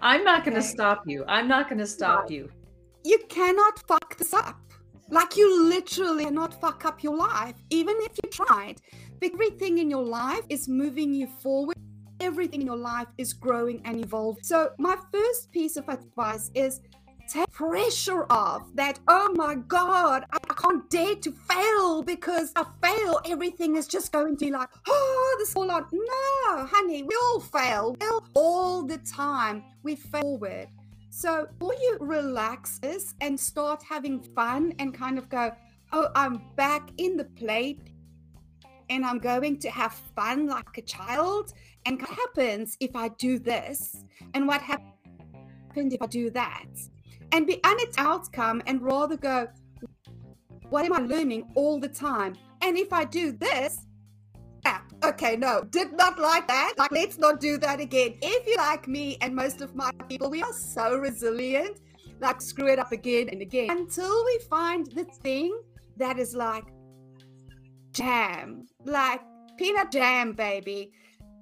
I'm 0.00 0.22
not 0.22 0.44
going 0.44 0.54
to 0.54 0.60
okay. 0.60 0.74
stop 0.76 1.02
you. 1.04 1.24
I'm 1.26 1.48
not 1.48 1.68
going 1.68 1.80
to 1.80 1.86
stop 1.98 2.30
you. 2.30 2.48
You 3.04 3.18
cannot 3.28 3.82
fuck 3.88 4.16
this 4.18 4.32
up. 4.32 4.60
Like 5.10 5.36
you 5.36 5.68
literally 5.68 6.24
cannot 6.24 6.58
fuck 6.60 6.84
up 6.84 7.02
your 7.02 7.16
life, 7.16 7.56
even 7.70 7.96
if 8.00 8.12
you 8.22 8.30
tried. 8.30 8.80
Everything 9.22 9.78
in 9.78 9.88
your 9.88 10.02
life 10.02 10.44
is 10.48 10.68
moving 10.68 11.14
you 11.14 11.28
forward. 11.28 11.76
Everything 12.18 12.62
in 12.62 12.66
your 12.66 12.76
life 12.76 13.06
is 13.18 13.32
growing 13.32 13.80
and 13.84 14.04
evolving. 14.04 14.42
So, 14.42 14.70
my 14.78 14.96
first 15.12 15.52
piece 15.52 15.76
of 15.76 15.88
advice 15.88 16.50
is 16.54 16.80
take 17.28 17.48
pressure 17.52 18.26
off 18.30 18.68
that, 18.74 18.98
oh 19.06 19.32
my 19.34 19.54
God, 19.54 20.24
I, 20.32 20.38
can't 20.54 20.88
dare 20.90 21.16
to 21.16 21.32
fail 21.32 22.02
because 22.02 22.52
I 22.56 22.64
fail. 22.82 23.20
Everything 23.26 23.76
is 23.76 23.86
just 23.86 24.12
going 24.12 24.36
to 24.36 24.44
be 24.44 24.50
like, 24.50 24.68
oh, 24.88 25.36
this 25.38 25.54
all 25.54 25.70
on. 25.70 25.86
No, 25.92 26.66
honey, 26.66 27.02
we 27.02 27.16
all 27.22 27.40
fail. 27.40 27.96
We 28.00 28.06
all, 28.06 28.24
all 28.34 28.82
the 28.82 28.98
time. 28.98 29.64
We 29.82 29.96
fail 29.96 30.20
forward. 30.22 30.68
So, 31.10 31.46
before 31.58 31.74
you 31.74 31.98
relax 32.00 32.78
this 32.78 33.14
and 33.20 33.38
start 33.38 33.82
having 33.88 34.20
fun 34.20 34.74
and 34.78 34.94
kind 34.94 35.18
of 35.18 35.28
go, 35.28 35.52
oh, 35.92 36.08
I'm 36.14 36.42
back 36.56 36.90
in 36.98 37.16
the 37.16 37.24
plate 37.24 37.91
and 38.92 39.06
I'm 39.06 39.18
going 39.18 39.58
to 39.60 39.70
have 39.70 39.94
fun 40.14 40.46
like 40.46 40.76
a 40.76 40.82
child. 40.82 41.54
And 41.86 41.98
what 41.98 42.10
happens 42.10 42.76
if 42.78 42.94
I 42.94 43.08
do 43.08 43.38
this? 43.38 44.04
And 44.34 44.46
what 44.46 44.60
happens 44.60 45.94
if 45.94 46.02
I 46.02 46.06
do 46.06 46.28
that? 46.30 46.66
And 47.32 47.46
be 47.46 47.54
on 47.64 47.80
its 47.80 47.96
outcome 47.96 48.62
and 48.66 48.82
rather 48.82 49.16
go, 49.16 49.48
what 50.68 50.84
am 50.84 50.92
I 50.92 50.98
learning 50.98 51.50
all 51.54 51.80
the 51.80 51.88
time? 51.88 52.36
And 52.60 52.76
if 52.76 52.92
I 52.92 53.04
do 53.04 53.32
this, 53.32 53.78
okay, 55.02 55.36
no, 55.36 55.64
did 55.70 55.94
not 55.94 56.18
like 56.18 56.46
that. 56.48 56.74
Like, 56.76 56.92
let's 56.92 57.18
not 57.18 57.40
do 57.40 57.56
that 57.58 57.80
again. 57.80 58.16
If 58.20 58.46
you 58.46 58.56
like 58.56 58.86
me 58.86 59.16
and 59.22 59.34
most 59.34 59.62
of 59.62 59.74
my 59.74 59.90
people, 60.06 60.28
we 60.28 60.42
are 60.42 60.52
so 60.52 60.96
resilient, 60.98 61.80
like, 62.20 62.42
screw 62.42 62.68
it 62.68 62.78
up 62.78 62.92
again 62.92 63.30
and 63.30 63.40
again 63.40 63.70
until 63.70 64.24
we 64.26 64.38
find 64.50 64.86
the 64.92 65.04
thing 65.04 65.58
that 65.96 66.18
is 66.18 66.34
like 66.34 66.64
jam, 67.92 68.66
like 68.84 69.20
peanut 69.56 69.90
jam, 69.92 70.32
baby. 70.32 70.92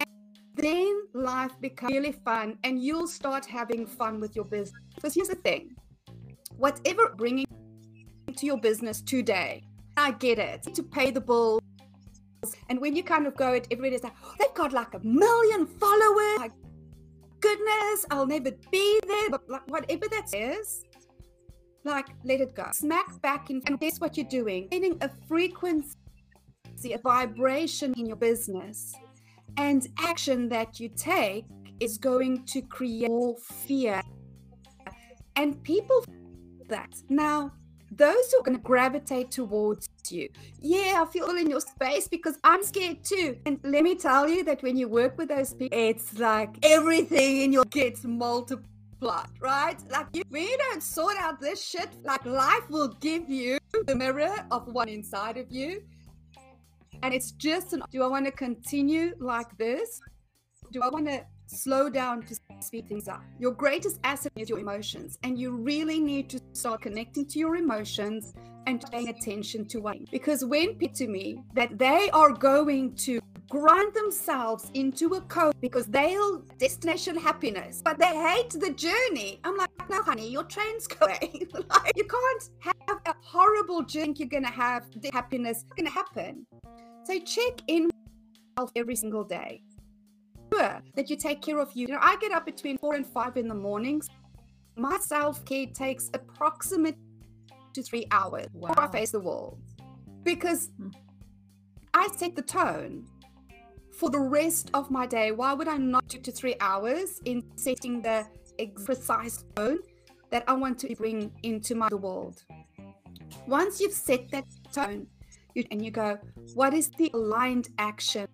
And 0.00 0.08
then 0.56 1.02
life 1.14 1.52
becomes 1.60 1.92
really 1.92 2.12
fun 2.12 2.58
and 2.64 2.82
you'll 2.82 3.08
start 3.08 3.46
having 3.46 3.86
fun 3.86 4.20
with 4.20 4.36
your 4.36 4.44
business. 4.44 4.80
Because 4.94 5.14
here's 5.14 5.28
the 5.28 5.36
thing 5.36 5.76
whatever 6.56 7.14
bringing 7.16 7.46
to 8.36 8.46
your 8.46 8.58
business 8.58 9.00
today, 9.00 9.64
I 9.96 10.12
get 10.12 10.38
it 10.38 10.62
to 10.74 10.82
pay 10.82 11.10
the 11.10 11.20
bills 11.20 11.60
and 12.68 12.80
when 12.80 12.96
you 12.96 13.02
kind 13.02 13.26
of 13.26 13.36
go, 13.36 13.52
it 13.52 13.66
everybody's 13.70 14.02
like, 14.02 14.14
oh, 14.24 14.34
they've 14.38 14.54
got 14.54 14.72
like 14.72 14.94
a 14.94 15.00
million 15.00 15.66
followers. 15.66 16.38
Like, 16.38 16.52
goodness, 17.40 18.06
I'll 18.10 18.26
never 18.26 18.52
be 18.70 19.00
there. 19.06 19.30
But 19.30 19.48
like, 19.48 19.68
whatever 19.68 20.06
that 20.08 20.34
is, 20.34 20.84
like, 21.84 22.08
let 22.24 22.40
it 22.40 22.54
go. 22.54 22.66
Smack 22.72 23.20
back 23.22 23.50
in. 23.50 23.62
And 23.66 23.78
guess 23.78 24.00
what 24.00 24.16
you're 24.16 24.28
doing? 24.28 24.68
Getting 24.70 24.96
a 25.02 25.10
frequency, 25.28 25.94
a 26.84 26.98
vibration 26.98 27.94
in 27.96 28.06
your 28.06 28.16
business. 28.16 28.94
And 29.56 29.86
action 29.98 30.48
that 30.48 30.80
you 30.80 30.88
take 30.88 31.44
is 31.80 31.98
going 31.98 32.44
to 32.46 32.62
create 32.62 33.08
more 33.08 33.36
fear. 33.38 34.02
And 35.36 35.62
people 35.62 36.04
that. 36.68 36.94
Now, 37.08 37.52
those 37.90 38.30
who 38.30 38.40
are 38.40 38.42
going 38.42 38.56
to 38.56 38.62
gravitate 38.62 39.30
towards 39.30 39.88
you. 40.08 40.28
Yeah, 40.60 41.04
I 41.04 41.10
feel 41.10 41.30
in 41.30 41.50
your 41.50 41.60
space 41.60 42.08
because 42.08 42.38
I'm 42.44 42.62
scared 42.62 43.04
too. 43.04 43.36
And 43.46 43.58
let 43.62 43.82
me 43.82 43.94
tell 43.94 44.28
you 44.28 44.44
that 44.44 44.62
when 44.62 44.76
you 44.76 44.88
work 44.88 45.18
with 45.18 45.28
those 45.28 45.52
people, 45.54 45.76
it's 45.78 46.18
like 46.18 46.50
everything 46.62 47.42
in 47.42 47.52
your 47.52 47.64
gets 47.64 48.04
multiplied, 48.04 49.28
right? 49.40 49.76
Like 49.90 50.06
you, 50.12 50.22
you 50.30 50.58
don't 50.70 50.82
sort 50.82 51.16
out 51.18 51.40
this 51.40 51.64
shit, 51.64 51.88
like 52.04 52.24
life 52.24 52.68
will 52.70 52.88
give 53.00 53.28
you 53.28 53.58
the 53.86 53.94
mirror 53.94 54.34
of 54.50 54.66
one 54.68 54.88
inside 54.88 55.36
of 55.36 55.50
you. 55.50 55.82
And 57.02 57.14
it's 57.14 57.32
just, 57.32 57.72
an, 57.72 57.82
do 57.90 58.02
I 58.02 58.06
want 58.06 58.26
to 58.26 58.32
continue 58.32 59.14
like 59.18 59.56
this? 59.56 60.00
Do 60.72 60.82
I 60.82 60.88
want 60.88 61.06
to 61.06 61.24
slow 61.50 61.90
down 61.90 62.22
to 62.22 62.34
speed 62.60 62.88
things 62.88 63.08
up. 63.08 63.22
Your 63.38 63.52
greatest 63.52 63.98
asset 64.04 64.32
is 64.36 64.48
your 64.48 64.58
emotions, 64.58 65.18
and 65.22 65.38
you 65.38 65.52
really 65.52 66.00
need 66.00 66.30
to 66.30 66.40
start 66.52 66.82
connecting 66.82 67.26
to 67.26 67.38
your 67.38 67.56
emotions 67.56 68.32
and 68.66 68.84
paying 68.90 69.08
attention 69.08 69.66
to 69.66 69.80
what. 69.80 69.96
Because 70.10 70.44
when 70.44 70.74
people 70.76 70.94
to 70.96 71.08
me 71.08 71.42
that 71.54 71.78
they 71.78 72.10
are 72.12 72.32
going 72.32 72.94
to 72.96 73.20
grind 73.48 73.92
themselves 73.94 74.70
into 74.74 75.14
a 75.14 75.20
code 75.22 75.54
because 75.60 75.86
they'll 75.86 76.38
destination 76.58 77.16
happiness, 77.16 77.82
but 77.84 77.98
they 77.98 78.14
hate 78.16 78.50
the 78.50 78.72
journey. 78.74 79.40
I'm 79.42 79.56
like, 79.56 79.70
no, 79.88 80.02
honey, 80.02 80.30
your 80.30 80.44
train's 80.44 80.86
going. 81.00 81.48
like, 81.52 81.92
you 81.96 82.04
can't 82.04 82.50
have 82.60 82.98
a 83.06 83.14
horrible 83.24 83.82
journey. 83.82 84.14
You're 84.16 84.28
gonna 84.28 84.50
have 84.50 84.84
the 85.00 85.10
happiness 85.12 85.64
gonna 85.76 85.90
happen. 85.90 86.46
So 87.10 87.18
check 87.18 87.60
in 87.66 87.90
with 88.56 88.70
every 88.76 88.94
single 88.94 89.24
day 89.24 89.62
sure 90.52 90.80
that 90.94 91.10
you 91.10 91.16
take 91.16 91.42
care 91.42 91.58
of 91.58 91.72
you. 91.74 91.88
You 91.88 91.94
know, 91.94 92.00
I 92.00 92.16
get 92.20 92.30
up 92.30 92.46
between 92.46 92.78
four 92.78 92.94
and 92.94 93.04
five 93.04 93.36
in 93.36 93.48
the 93.48 93.54
mornings. 93.54 94.08
My 94.76 94.96
self 95.00 95.44
care 95.44 95.66
takes 95.66 96.08
approximately 96.14 97.02
to 97.72 97.82
three 97.82 98.06
hours 98.12 98.46
wow. 98.52 98.68
before 98.68 98.84
I 98.84 98.92
face 98.92 99.10
the 99.10 99.18
wall 99.18 99.58
because 100.22 100.70
hmm. 100.76 100.90
I 101.94 102.06
set 102.16 102.36
the 102.36 102.42
tone 102.42 103.08
for 103.90 104.08
the 104.08 104.20
rest 104.20 104.70
of 104.72 104.88
my 104.92 105.04
day. 105.04 105.32
Why 105.32 105.52
would 105.52 105.66
I 105.66 105.78
not 105.78 106.06
do 106.06 106.18
to 106.18 106.30
three 106.30 106.54
hours 106.60 107.20
in 107.24 107.42
setting 107.56 108.02
the 108.02 108.24
precise 108.84 109.44
tone 109.56 109.78
that 110.30 110.44
I 110.46 110.52
want 110.52 110.78
to 110.80 110.94
bring 110.94 111.32
into 111.42 111.74
my 111.74 111.88
world? 111.88 112.44
Once 113.48 113.80
you've 113.80 113.94
set 113.94 114.30
that 114.30 114.44
tone, 114.72 115.08
you, 115.54 115.64
and 115.70 115.84
you 115.84 115.90
go, 115.90 116.18
what 116.54 116.74
is 116.74 116.90
the 116.90 117.10
aligned 117.14 117.68
action 117.78 118.26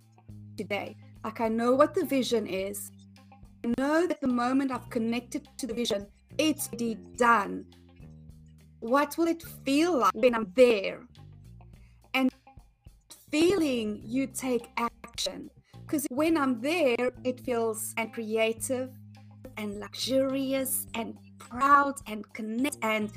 today? 0.56 0.96
Like 1.24 1.40
I 1.40 1.48
know 1.48 1.74
what 1.74 1.94
the 1.94 2.04
vision 2.04 2.46
is. 2.46 2.90
I 3.64 3.74
know 3.78 4.06
that 4.06 4.20
the 4.20 4.28
moment 4.28 4.70
I've 4.70 4.88
connected 4.90 5.48
to 5.58 5.66
the 5.66 5.74
vision, 5.74 6.06
it's 6.38 6.68
already 6.68 6.94
done. 7.16 7.66
What 8.80 9.16
will 9.18 9.26
it 9.26 9.42
feel 9.64 9.98
like 9.98 10.14
when 10.14 10.34
I'm 10.34 10.52
there? 10.54 11.00
And 12.14 12.30
feeling 13.30 14.00
you 14.04 14.26
take 14.26 14.68
action. 14.76 15.50
Because 15.80 16.06
when 16.10 16.36
I'm 16.36 16.60
there, 16.60 17.12
it 17.24 17.40
feels 17.40 17.94
and 17.96 18.12
creative 18.12 18.90
and 19.56 19.80
luxurious 19.80 20.86
and 20.94 21.16
proud 21.38 21.94
and 22.06 22.30
connect 22.32 22.76
and 22.82 23.10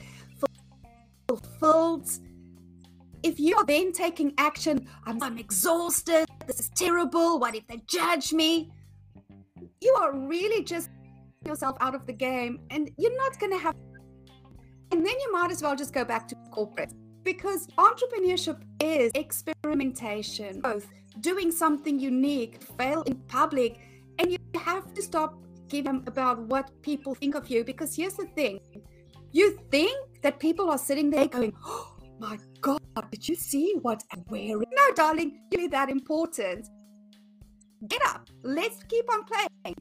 fulfilled. 1.28 2.10
If 3.24 3.40
you're 3.40 3.66
then 3.66 3.92
taking 3.92 4.34
action, 4.38 4.88
I'm, 5.06 5.22
I'm 5.22 5.38
exhausted, 5.38 6.26
this 6.48 6.60
is 6.60 6.70
terrible. 6.70 7.40
What 7.40 7.56
if 7.56 7.68
they 7.68 7.82
judge 7.86 8.32
me? 8.34 8.72
You 9.82 9.94
are 10.00 10.18
really 10.18 10.64
just 10.64 10.90
yourself 11.46 11.78
out 11.82 11.96
of 11.96 12.06
the 12.06 12.14
game 12.14 12.60
and 12.70 12.90
you're 12.98 13.16
not 13.18 13.40
going 13.40 13.52
to 13.52 13.58
have. 13.58 13.76
And 14.92 15.06
then 15.06 15.20
you 15.20 15.32
might 15.32 15.52
as 15.52 15.62
well 15.62 15.76
just 15.76 15.94
go 15.94 16.04
back 16.04 16.28
to 16.30 16.36
corporate 16.52 16.94
because 17.24 17.68
entrepreneurship 17.78 18.62
is 18.82 19.12
experimentation, 19.16 20.62
both 20.62 20.88
doing 21.20 21.52
something 21.52 22.00
unique, 22.00 22.64
fail 22.78 23.04
in 23.04 23.16
public, 23.28 23.80
and 24.18 24.32
you 24.32 24.38
have 24.56 24.94
to 24.94 25.02
stop 25.02 25.36
giving 25.68 26.04
about 26.08 26.40
what 26.44 26.70
people 26.82 27.14
think 27.14 27.36
of 27.36 27.50
you 27.50 27.64
because 27.64 27.96
here's 27.96 28.16
the 28.16 28.26
thing 28.36 28.60
you 29.32 29.60
think 29.70 30.22
that 30.22 30.40
people 30.40 30.72
are 30.72 30.78
sitting 30.78 31.10
there 31.12 31.28
going, 31.28 31.54
oh, 31.66 31.99
my 32.20 32.38
God, 32.62 32.80
did 33.12 33.28
you 33.28 33.36
see 33.36 33.76
what 33.82 34.04
I'm 34.12 34.24
wearing? 34.30 34.64
No, 34.72 34.94
darling, 34.96 35.42
you're 35.52 35.70
that 35.70 35.90
important. 35.90 36.68
Get 37.88 38.02
up. 38.06 38.30
Let's 38.44 38.84
keep 38.84 39.12
on 39.12 39.24
playing. 39.24 39.76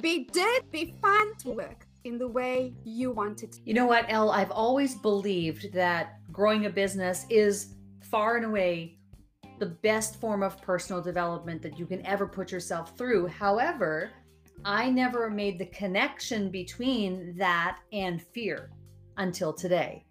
Be 0.00 0.24
did 0.32 0.70
be 0.70 0.94
fun 1.02 1.36
to 1.38 1.50
work 1.50 1.86
in 2.04 2.18
the 2.18 2.26
way 2.26 2.74
you 2.84 3.10
want 3.12 3.42
it. 3.42 3.60
You 3.64 3.74
know 3.74 3.86
what, 3.86 4.06
Elle? 4.08 4.30
I've 4.30 4.50
always 4.50 4.94
believed 4.94 5.72
that 5.74 6.18
growing 6.32 6.66
a 6.66 6.70
business 6.70 7.26
is 7.28 7.74
far 8.00 8.36
and 8.36 8.46
away 8.46 8.98
the 9.58 9.66
best 9.66 10.20
form 10.20 10.42
of 10.42 10.60
personal 10.62 11.02
development 11.02 11.62
that 11.62 11.78
you 11.78 11.86
can 11.86 12.04
ever 12.06 12.26
put 12.26 12.50
yourself 12.50 12.96
through. 12.96 13.26
However, 13.28 14.10
I 14.64 14.90
never 14.90 15.30
made 15.30 15.58
the 15.58 15.66
connection 15.66 16.50
between 16.50 17.36
that 17.36 17.78
and 17.92 18.22
fear 18.22 18.70
until 19.18 19.52
today. 19.52 20.04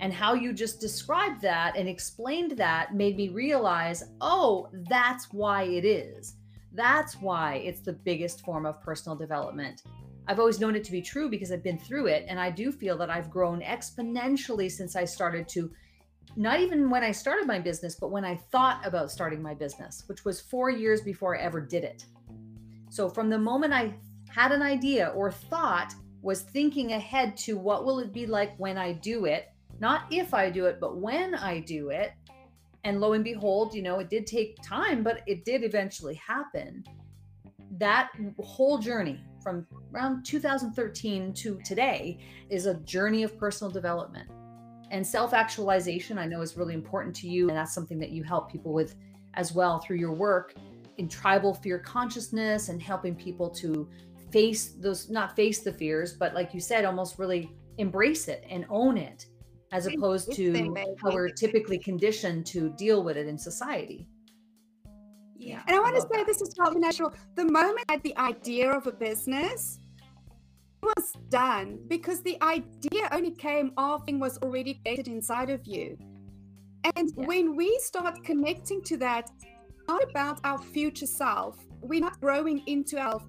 And 0.00 0.12
how 0.12 0.34
you 0.34 0.52
just 0.52 0.80
described 0.80 1.40
that 1.42 1.76
and 1.76 1.88
explained 1.88 2.52
that 2.58 2.94
made 2.94 3.16
me 3.16 3.28
realize 3.28 4.04
oh, 4.20 4.68
that's 4.88 5.32
why 5.32 5.64
it 5.64 5.84
is. 5.84 6.36
That's 6.72 7.14
why 7.20 7.56
it's 7.56 7.80
the 7.80 7.92
biggest 7.92 8.44
form 8.44 8.66
of 8.66 8.82
personal 8.82 9.16
development. 9.16 9.82
I've 10.26 10.40
always 10.40 10.58
known 10.58 10.74
it 10.74 10.84
to 10.84 10.92
be 10.92 11.02
true 11.02 11.28
because 11.28 11.52
I've 11.52 11.62
been 11.62 11.78
through 11.78 12.06
it. 12.06 12.24
And 12.28 12.40
I 12.40 12.50
do 12.50 12.72
feel 12.72 12.96
that 12.98 13.10
I've 13.10 13.30
grown 13.30 13.60
exponentially 13.60 14.70
since 14.70 14.96
I 14.96 15.04
started 15.04 15.46
to, 15.50 15.70
not 16.34 16.60
even 16.60 16.90
when 16.90 17.04
I 17.04 17.12
started 17.12 17.46
my 17.46 17.58
business, 17.58 17.94
but 17.94 18.10
when 18.10 18.24
I 18.24 18.36
thought 18.36 18.84
about 18.84 19.10
starting 19.10 19.42
my 19.42 19.54
business, 19.54 20.04
which 20.06 20.24
was 20.24 20.40
four 20.40 20.70
years 20.70 21.02
before 21.02 21.38
I 21.38 21.42
ever 21.42 21.60
did 21.60 21.84
it. 21.84 22.06
So 22.90 23.08
from 23.08 23.28
the 23.28 23.38
moment 23.38 23.72
I 23.72 23.94
had 24.28 24.50
an 24.50 24.62
idea 24.62 25.08
or 25.14 25.30
thought, 25.30 25.94
was 26.22 26.40
thinking 26.40 26.92
ahead 26.92 27.36
to 27.36 27.58
what 27.58 27.84
will 27.84 27.98
it 27.98 28.12
be 28.12 28.24
like 28.26 28.56
when 28.56 28.78
I 28.78 28.94
do 28.94 29.26
it, 29.26 29.50
not 29.80 30.04
if 30.10 30.34
I 30.34 30.50
do 30.50 30.66
it, 30.66 30.78
but 30.80 30.96
when 30.96 31.34
I 31.34 31.60
do 31.60 31.90
it. 31.90 32.12
And 32.84 33.00
lo 33.00 33.14
and 33.14 33.24
behold, 33.24 33.74
you 33.74 33.82
know, 33.82 33.98
it 33.98 34.10
did 34.10 34.26
take 34.26 34.56
time, 34.62 35.02
but 35.02 35.22
it 35.26 35.44
did 35.44 35.64
eventually 35.64 36.14
happen. 36.14 36.84
That 37.78 38.10
whole 38.40 38.78
journey 38.78 39.20
from 39.42 39.66
around 39.94 40.24
2013 40.24 41.32
to 41.32 41.58
today 41.64 42.18
is 42.50 42.66
a 42.66 42.74
journey 42.74 43.22
of 43.22 43.38
personal 43.38 43.70
development. 43.70 44.28
And 44.90 45.06
self 45.06 45.32
actualization, 45.32 46.18
I 46.18 46.26
know, 46.26 46.42
is 46.42 46.56
really 46.56 46.74
important 46.74 47.16
to 47.16 47.28
you. 47.28 47.48
And 47.48 47.56
that's 47.56 47.74
something 47.74 47.98
that 47.98 48.10
you 48.10 48.22
help 48.22 48.52
people 48.52 48.72
with 48.72 48.96
as 49.34 49.52
well 49.52 49.80
through 49.80 49.96
your 49.96 50.12
work 50.12 50.54
in 50.98 51.08
tribal 51.08 51.54
fear 51.54 51.78
consciousness 51.78 52.68
and 52.68 52.80
helping 52.80 53.14
people 53.14 53.50
to 53.50 53.88
face 54.30 54.74
those, 54.78 55.10
not 55.10 55.34
face 55.34 55.60
the 55.60 55.72
fears, 55.72 56.12
but 56.12 56.34
like 56.34 56.54
you 56.54 56.60
said, 56.60 56.84
almost 56.84 57.18
really 57.18 57.50
embrace 57.78 58.28
it 58.28 58.44
and 58.48 58.66
own 58.68 58.96
it 58.96 59.26
as 59.74 59.86
opposed 59.86 60.32
to 60.32 60.74
how 61.02 61.12
we're 61.12 61.28
typically 61.28 61.78
conditioned 61.78 62.46
to 62.46 62.70
deal 62.78 63.02
with 63.02 63.16
it 63.16 63.26
in 63.26 63.36
society. 63.36 64.06
Yeah. 65.36 65.62
And 65.66 65.76
I 65.76 65.80
want 65.80 65.96
to 65.96 66.02
say 66.02 66.08
that. 66.12 66.26
this 66.26 66.40
is 66.40 66.54
totally 66.54 66.78
natural. 66.78 67.12
The 67.34 67.44
moment 67.44 67.84
I 67.88 67.94
had 67.94 68.02
the 68.04 68.16
idea 68.16 68.70
of 68.70 68.86
a 68.86 68.92
business, 68.92 69.80
was 70.84 71.12
done 71.30 71.78
because 71.88 72.20
the 72.22 72.36
idea 72.42 73.08
only 73.10 73.30
came 73.30 73.72
after 73.78 74.14
it 74.14 74.18
was 74.18 74.36
already 74.38 74.74
created 74.84 75.08
inside 75.08 75.50
of 75.50 75.66
you. 75.66 75.96
And 76.96 77.10
yeah. 77.16 77.26
when 77.26 77.56
we 77.56 77.78
start 77.80 78.22
connecting 78.22 78.82
to 78.82 78.96
that, 78.98 79.30
not 79.88 80.02
about 80.10 80.40
our 80.44 80.58
future 80.58 81.06
self, 81.06 81.56
we're 81.80 82.00
not 82.00 82.20
growing 82.20 82.62
into 82.66 82.98
our 82.98 83.20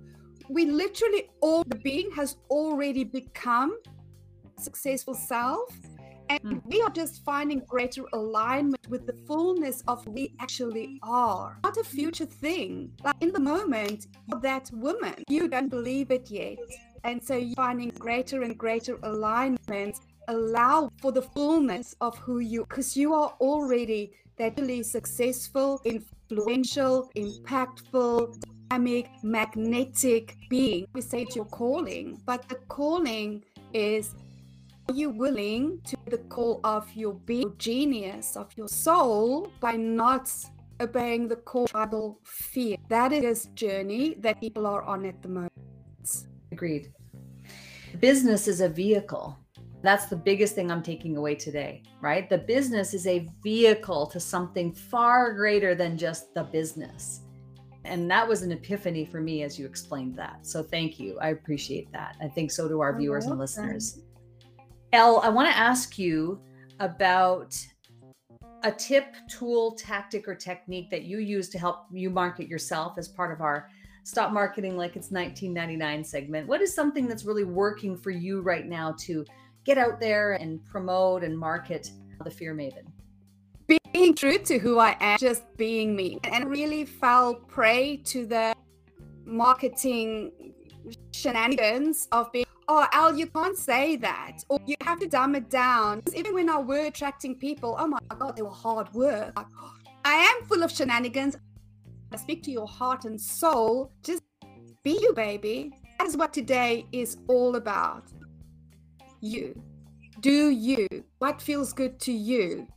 we 0.50 0.66
literally 0.66 1.30
all 1.42 1.64
the 1.64 1.78
being 1.78 2.12
has 2.12 2.38
already 2.52 3.04
become 3.04 3.72
successful 4.60 5.16
self 5.16 5.74
and 6.30 6.42
mm. 6.42 6.62
we 6.66 6.82
are 6.82 6.90
just 6.90 7.24
finding 7.24 7.60
greater 7.60 8.04
alignment 8.14 8.88
with 8.90 9.06
the 9.06 9.16
fullness 9.28 9.84
of 9.88 10.06
we 10.08 10.34
actually 10.40 11.00
are. 11.04 11.58
Not 11.64 11.78
a 11.78 11.84
future 11.84 12.26
thing. 12.26 12.92
Like 13.04 13.16
in 13.22 13.32
the 13.32 13.40
moment, 13.40 14.08
you're 14.28 14.42
that 14.42 14.70
woman. 14.74 15.24
You 15.30 15.48
don't 15.48 15.70
believe 15.70 16.12
it 16.12 16.30
yet. 16.30 16.58
And 17.04 17.24
so 17.24 17.36
you're 17.36 17.56
finding 17.56 17.90
greater 17.90 18.42
and 18.42 18.58
greater 18.58 18.98
alignment. 19.04 20.00
Allow 20.28 20.90
for 21.02 21.12
the 21.12 21.22
fullness 21.22 21.96
of 22.02 22.18
who 22.18 22.40
you 22.40 22.66
because 22.68 22.98
you 22.98 23.14
are 23.14 23.34
already 23.40 24.14
that 24.38 24.60
really 24.60 24.84
successful, 24.84 25.80
influential, 25.86 27.10
impactful, 27.16 28.44
dynamic, 28.70 29.08
magnetic 29.24 30.36
being. 30.50 30.88
We 30.94 31.02
say 31.02 31.22
it's 31.22 31.36
your 31.36 31.46
calling, 31.46 32.20
but 32.26 32.50
the 32.50 32.56
calling 32.68 33.44
is 33.74 34.16
are 34.88 34.94
you 34.94 35.10
willing 35.10 35.82
to 35.86 35.98
the 36.08 36.20
call 36.30 36.60
of 36.64 36.88
your 36.94 37.14
being, 37.14 37.54
genius, 37.58 38.36
of 38.38 38.52
your 38.56 38.68
soul, 38.68 39.52
by 39.60 39.74
not 39.74 40.32
obeying 40.80 41.28
the 41.28 41.38
call 41.38 41.68
tribal 41.68 42.20
fear? 42.24 42.78
That 42.90 43.12
is 43.12 43.48
journey 43.56 44.16
that 44.20 44.40
people 44.40 44.68
are 44.68 44.84
on 44.84 45.06
at 45.06 45.22
the 45.24 45.30
moment. 45.30 45.52
Agreed. 46.52 46.94
Business 48.00 48.48
is 48.48 48.62
a 48.62 48.70
vehicle. 48.70 49.38
That's 49.82 50.06
the 50.06 50.16
biggest 50.16 50.54
thing 50.54 50.72
I'm 50.72 50.84
taking 50.84 51.18
away 51.18 51.36
today, 51.36 51.84
right? 52.02 52.30
The 52.30 52.38
business 52.38 52.94
is 52.94 53.08
a 53.08 53.28
vehicle 53.44 54.06
to 54.08 54.20
something 54.20 54.72
far 54.72 55.34
greater 55.34 55.74
than 55.74 55.98
just 55.98 56.34
the 56.34 56.44
business. 56.44 57.22
And 57.86 58.10
that 58.10 58.28
was 58.28 58.42
an 58.42 58.52
epiphany 58.52 59.06
for 59.06 59.22
me 59.22 59.44
as 59.44 59.58
you 59.60 59.66
explained 59.66 60.16
that. 60.18 60.46
So 60.46 60.64
thank 60.64 61.00
you. 61.00 61.18
I 61.20 61.30
appreciate 61.30 61.92
that. 61.92 62.18
I 62.22 62.28
think 62.28 62.52
so 62.52 62.68
do 62.68 62.82
our 62.82 62.98
viewers 62.98 63.26
and 63.26 63.38
listeners. 63.38 64.02
Elle, 64.96 65.20
I 65.20 65.28
want 65.28 65.50
to 65.50 65.58
ask 65.58 66.00
you 66.00 66.40
about 66.80 67.54
a 68.64 68.72
tip, 68.72 69.14
tool, 69.30 69.72
tactic, 69.74 70.26
or 70.26 70.36
technique 70.36 70.90
that 70.90 71.04
you 71.04 71.18
use 71.18 71.50
to 71.50 71.60
help 71.60 71.88
you 71.92 72.10
market 72.10 72.48
yourself 72.48 72.98
as 72.98 73.10
part 73.10 73.34
of 73.34 73.42
our 73.42 73.70
Stop 74.06 74.32
Marketing 74.32 74.78
Like 74.78 74.96
It's 74.96 75.12
1999 75.12 76.02
segment. 76.06 76.48
What 76.48 76.62
is 76.62 76.74
something 76.74 77.10
that's 77.10 77.26
really 77.26 77.44
working 77.44 77.98
for 77.98 78.10
you 78.10 78.40
right 78.40 78.66
now 78.66 78.96
to 79.00 79.26
get 79.66 79.78
out 79.78 80.00
there 80.00 80.36
and 80.36 80.64
promote 80.64 81.26
and 81.26 81.38
market 81.38 81.92
the 82.24 82.32
Fear 82.32 82.56
Maven? 82.56 82.88
Being 83.92 84.16
true 84.16 84.38
to 84.38 84.58
who 84.58 84.80
I 84.80 84.96
am, 85.02 85.20
just 85.20 85.44
being 85.58 85.94
me, 85.94 86.20
and 86.24 86.50
really 86.50 86.86
fell 86.86 87.36
prey 87.36 87.98
to 88.06 88.26
the 88.26 88.56
marketing 89.26 90.54
shenanigans 91.12 92.08
of 92.14 92.32
being 92.32 92.46
oh 92.68 92.88
Elle 92.94 93.18
you 93.18 93.28
can't 93.28 93.58
say 93.58 93.96
that. 93.98 94.44
Or 94.50 94.60
you 94.66 94.76
have 94.82 95.00
to 95.00 95.08
dumb 95.08 95.36
it 95.36 95.50
down. 95.50 96.02
Even 96.16 96.34
when 96.34 96.50
i 96.50 96.58
were 96.58 96.86
attracting 96.86 97.36
people 97.36 97.76
oh 97.80 97.88
my 97.88 98.00
god 98.18 98.36
they 98.36 98.42
were 98.42 98.50
hard 98.50 98.94
work. 98.94 99.34
I 100.06 100.14
am 100.14 100.48
full 100.48 100.64
of 100.64 100.72
shenanigans. 100.72 101.38
I 102.12 102.18
speak 102.18 102.44
to 102.44 102.52
your 102.52 102.68
heart 102.68 103.06
and 103.06 103.20
soul. 103.20 103.92
Just 104.04 104.24
be 104.84 104.92
you 105.02 105.14
baby. 105.14 105.72
That 105.98 106.08
is 106.08 106.16
what 106.16 106.34
today 106.34 106.86
is 106.92 107.18
all 107.28 107.56
about. 107.56 108.12
You. 109.22 109.60
Do 110.20 110.50
you. 110.50 110.88
What 111.20 111.42
feels 111.42 111.74
good 111.74 112.00
to 112.02 112.12
you? 112.12 112.68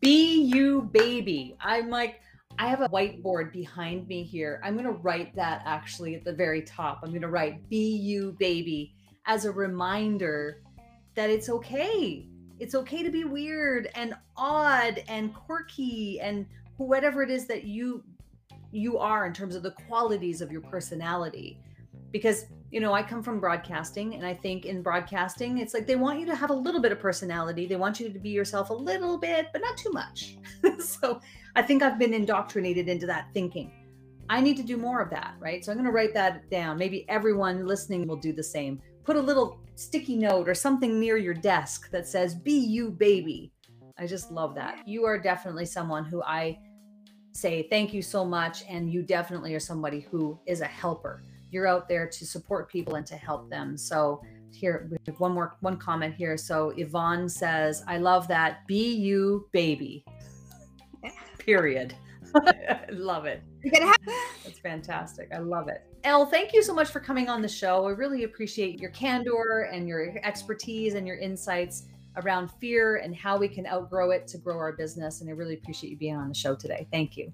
Be 0.00 0.42
you 0.42 0.88
baby. 0.92 1.56
I'm 1.60 1.90
like 1.90 2.20
I 2.60 2.68
have 2.68 2.82
a 2.82 2.88
whiteboard 2.90 3.52
behind 3.52 4.06
me 4.06 4.22
here. 4.22 4.60
I'm 4.62 4.74
going 4.74 4.84
to 4.84 4.92
write 4.92 5.34
that 5.34 5.62
actually 5.64 6.14
at 6.14 6.24
the 6.24 6.32
very 6.32 6.60
top. 6.60 7.00
I'm 7.02 7.08
going 7.08 7.22
to 7.22 7.28
write 7.28 7.66
Be 7.70 7.96
You 7.96 8.36
Baby 8.38 8.94
as 9.26 9.44
a 9.44 9.52
reminder 9.52 10.62
that 11.14 11.30
it's 11.30 11.48
okay. 11.48 12.26
It's 12.58 12.74
okay 12.74 13.02
to 13.02 13.10
be 13.10 13.24
weird 13.24 13.88
and 13.94 14.14
odd 14.36 15.02
and 15.08 15.34
quirky 15.34 16.20
and 16.20 16.46
whatever 16.76 17.22
it 17.22 17.30
is 17.30 17.46
that 17.46 17.64
you 17.64 18.02
you 18.72 18.98
are 18.98 19.26
in 19.26 19.32
terms 19.32 19.56
of 19.56 19.62
the 19.62 19.72
qualities 19.88 20.40
of 20.40 20.52
your 20.52 20.60
personality. 20.60 21.58
Because, 22.12 22.46
you 22.70 22.80
know, 22.80 22.92
I 22.92 23.02
come 23.02 23.22
from 23.22 23.40
broadcasting 23.40 24.14
and 24.14 24.24
I 24.24 24.34
think 24.34 24.64
in 24.64 24.80
broadcasting 24.82 25.58
it's 25.58 25.74
like 25.74 25.86
they 25.86 25.96
want 25.96 26.20
you 26.20 26.26
to 26.26 26.36
have 26.36 26.50
a 26.50 26.54
little 26.54 26.80
bit 26.80 26.92
of 26.92 27.00
personality. 27.00 27.66
They 27.66 27.76
want 27.76 27.98
you 27.98 28.08
to 28.08 28.18
be 28.18 28.30
yourself 28.30 28.70
a 28.70 28.74
little 28.74 29.18
bit, 29.18 29.48
but 29.52 29.60
not 29.60 29.76
too 29.76 29.90
much. 29.90 30.36
so 30.78 31.20
I 31.56 31.62
think 31.62 31.82
I've 31.82 31.98
been 31.98 32.14
indoctrinated 32.14 32.88
into 32.88 33.06
that 33.06 33.28
thinking. 33.34 33.72
I 34.28 34.40
need 34.40 34.56
to 34.58 34.62
do 34.62 34.76
more 34.76 35.00
of 35.00 35.10
that, 35.10 35.34
right? 35.40 35.64
So 35.64 35.72
I'm 35.72 35.78
going 35.78 35.86
to 35.86 35.92
write 35.92 36.14
that 36.14 36.48
down. 36.50 36.78
Maybe 36.78 37.04
everyone 37.08 37.66
listening 37.66 38.06
will 38.06 38.16
do 38.16 38.32
the 38.32 38.44
same. 38.44 38.80
Put 39.10 39.16
a 39.16 39.20
little 39.20 39.58
sticky 39.74 40.14
note 40.14 40.48
or 40.48 40.54
something 40.54 41.00
near 41.00 41.16
your 41.16 41.34
desk 41.34 41.90
that 41.90 42.06
says, 42.06 42.32
Be 42.32 42.52
you, 42.52 42.92
baby. 42.92 43.50
I 43.98 44.06
just 44.06 44.30
love 44.30 44.54
that. 44.54 44.86
You 44.86 45.04
are 45.04 45.18
definitely 45.18 45.66
someone 45.66 46.04
who 46.04 46.22
I 46.22 46.60
say 47.32 47.66
thank 47.70 47.92
you 47.92 48.02
so 48.02 48.24
much. 48.24 48.62
And 48.68 48.88
you 48.88 49.02
definitely 49.02 49.52
are 49.56 49.58
somebody 49.58 49.98
who 49.98 50.38
is 50.46 50.60
a 50.60 50.66
helper. 50.66 51.24
You're 51.50 51.66
out 51.66 51.88
there 51.88 52.06
to 52.06 52.24
support 52.24 52.70
people 52.70 52.94
and 52.94 53.04
to 53.08 53.16
help 53.16 53.50
them. 53.50 53.76
So, 53.76 54.22
here 54.52 54.86
we 54.88 54.96
have 55.08 55.18
one 55.18 55.32
more 55.32 55.56
one 55.58 55.76
comment 55.76 56.14
here 56.14 56.36
so 56.36 56.72
yvonne 56.76 57.28
says 57.28 57.84
i 57.86 57.98
love 57.98 58.26
that 58.26 58.66
be 58.66 58.92
you 58.92 59.48
baby 59.52 60.04
period. 61.38 61.94
love 62.90 63.26
it. 63.26 63.42
That's 63.64 64.58
fantastic. 64.62 65.30
I 65.34 65.38
love 65.38 65.68
it. 65.68 65.82
Elle, 66.04 66.26
thank 66.26 66.52
you 66.54 66.62
so 66.62 66.72
much 66.72 66.88
for 66.88 67.00
coming 67.00 67.28
on 67.28 67.42
the 67.42 67.48
show. 67.48 67.86
I 67.86 67.90
really 67.90 68.24
appreciate 68.24 68.80
your 68.80 68.90
candor 68.90 69.68
and 69.72 69.86
your 69.86 70.18
expertise 70.24 70.94
and 70.94 71.06
your 71.06 71.18
insights 71.18 71.84
around 72.16 72.50
fear 72.60 72.96
and 72.96 73.14
how 73.14 73.36
we 73.36 73.48
can 73.48 73.66
outgrow 73.66 74.10
it 74.10 74.26
to 74.28 74.38
grow 74.38 74.56
our 74.56 74.72
business. 74.72 75.20
And 75.20 75.28
I 75.28 75.34
really 75.34 75.54
appreciate 75.54 75.90
you 75.90 75.96
being 75.96 76.16
on 76.16 76.28
the 76.28 76.34
show 76.34 76.54
today. 76.54 76.88
Thank 76.90 77.16
you. 77.16 77.32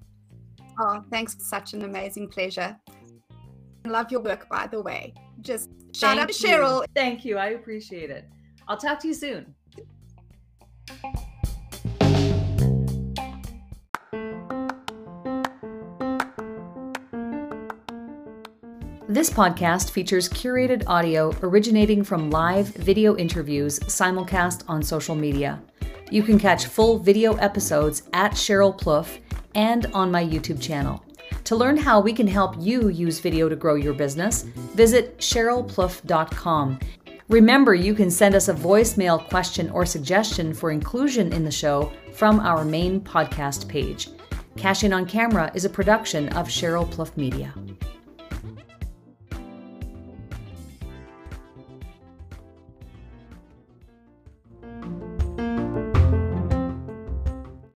Oh, 0.78 1.02
thanks. 1.10 1.36
Such 1.38 1.74
an 1.74 1.82
amazing 1.82 2.28
pleasure. 2.28 2.76
Love 3.84 4.10
your 4.10 4.20
work, 4.20 4.48
by 4.48 4.66
the 4.66 4.80
way. 4.80 5.14
Just 5.40 5.70
shout 5.94 6.18
out 6.18 6.28
to 6.28 6.34
Cheryl. 6.34 6.84
Thank 6.94 7.24
you. 7.24 7.38
I 7.38 7.50
appreciate 7.50 8.10
it. 8.10 8.28
I'll 8.68 8.76
talk 8.76 8.98
to 9.00 9.08
you 9.08 9.14
soon. 9.14 9.54
This 19.16 19.30
podcast 19.30 19.92
features 19.92 20.28
curated 20.28 20.82
audio 20.86 21.34
originating 21.42 22.04
from 22.04 22.30
live 22.30 22.66
video 22.66 23.16
interviews 23.16 23.80
simulcast 23.80 24.64
on 24.68 24.82
social 24.82 25.14
media. 25.14 25.58
You 26.10 26.22
can 26.22 26.38
catch 26.38 26.66
full 26.66 26.98
video 26.98 27.32
episodes 27.36 28.02
at 28.12 28.32
Cheryl 28.32 28.78
Plouffe 28.78 29.20
and 29.54 29.86
on 29.94 30.10
my 30.10 30.22
YouTube 30.22 30.60
channel. 30.60 31.02
To 31.44 31.56
learn 31.56 31.78
how 31.78 31.98
we 31.98 32.12
can 32.12 32.26
help 32.26 32.56
you 32.58 32.90
use 32.90 33.18
video 33.18 33.48
to 33.48 33.56
grow 33.56 33.76
your 33.76 33.94
business, 33.94 34.42
visit 34.74 35.16
CherylPlouffe.com. 35.16 36.78
Remember, 37.30 37.74
you 37.74 37.94
can 37.94 38.10
send 38.10 38.34
us 38.34 38.48
a 38.48 38.54
voicemail 38.54 39.26
question 39.30 39.70
or 39.70 39.86
suggestion 39.86 40.52
for 40.52 40.70
inclusion 40.70 41.32
in 41.32 41.42
the 41.42 41.50
show 41.50 41.90
from 42.12 42.38
our 42.40 42.66
main 42.66 43.00
podcast 43.00 43.66
page. 43.66 44.10
Cash 44.58 44.84
In 44.84 44.92
on 44.92 45.06
Camera 45.06 45.50
is 45.54 45.64
a 45.64 45.70
production 45.70 46.28
of 46.34 46.48
Cheryl 46.48 46.86
Plouffe 46.86 47.16
Media. 47.16 47.54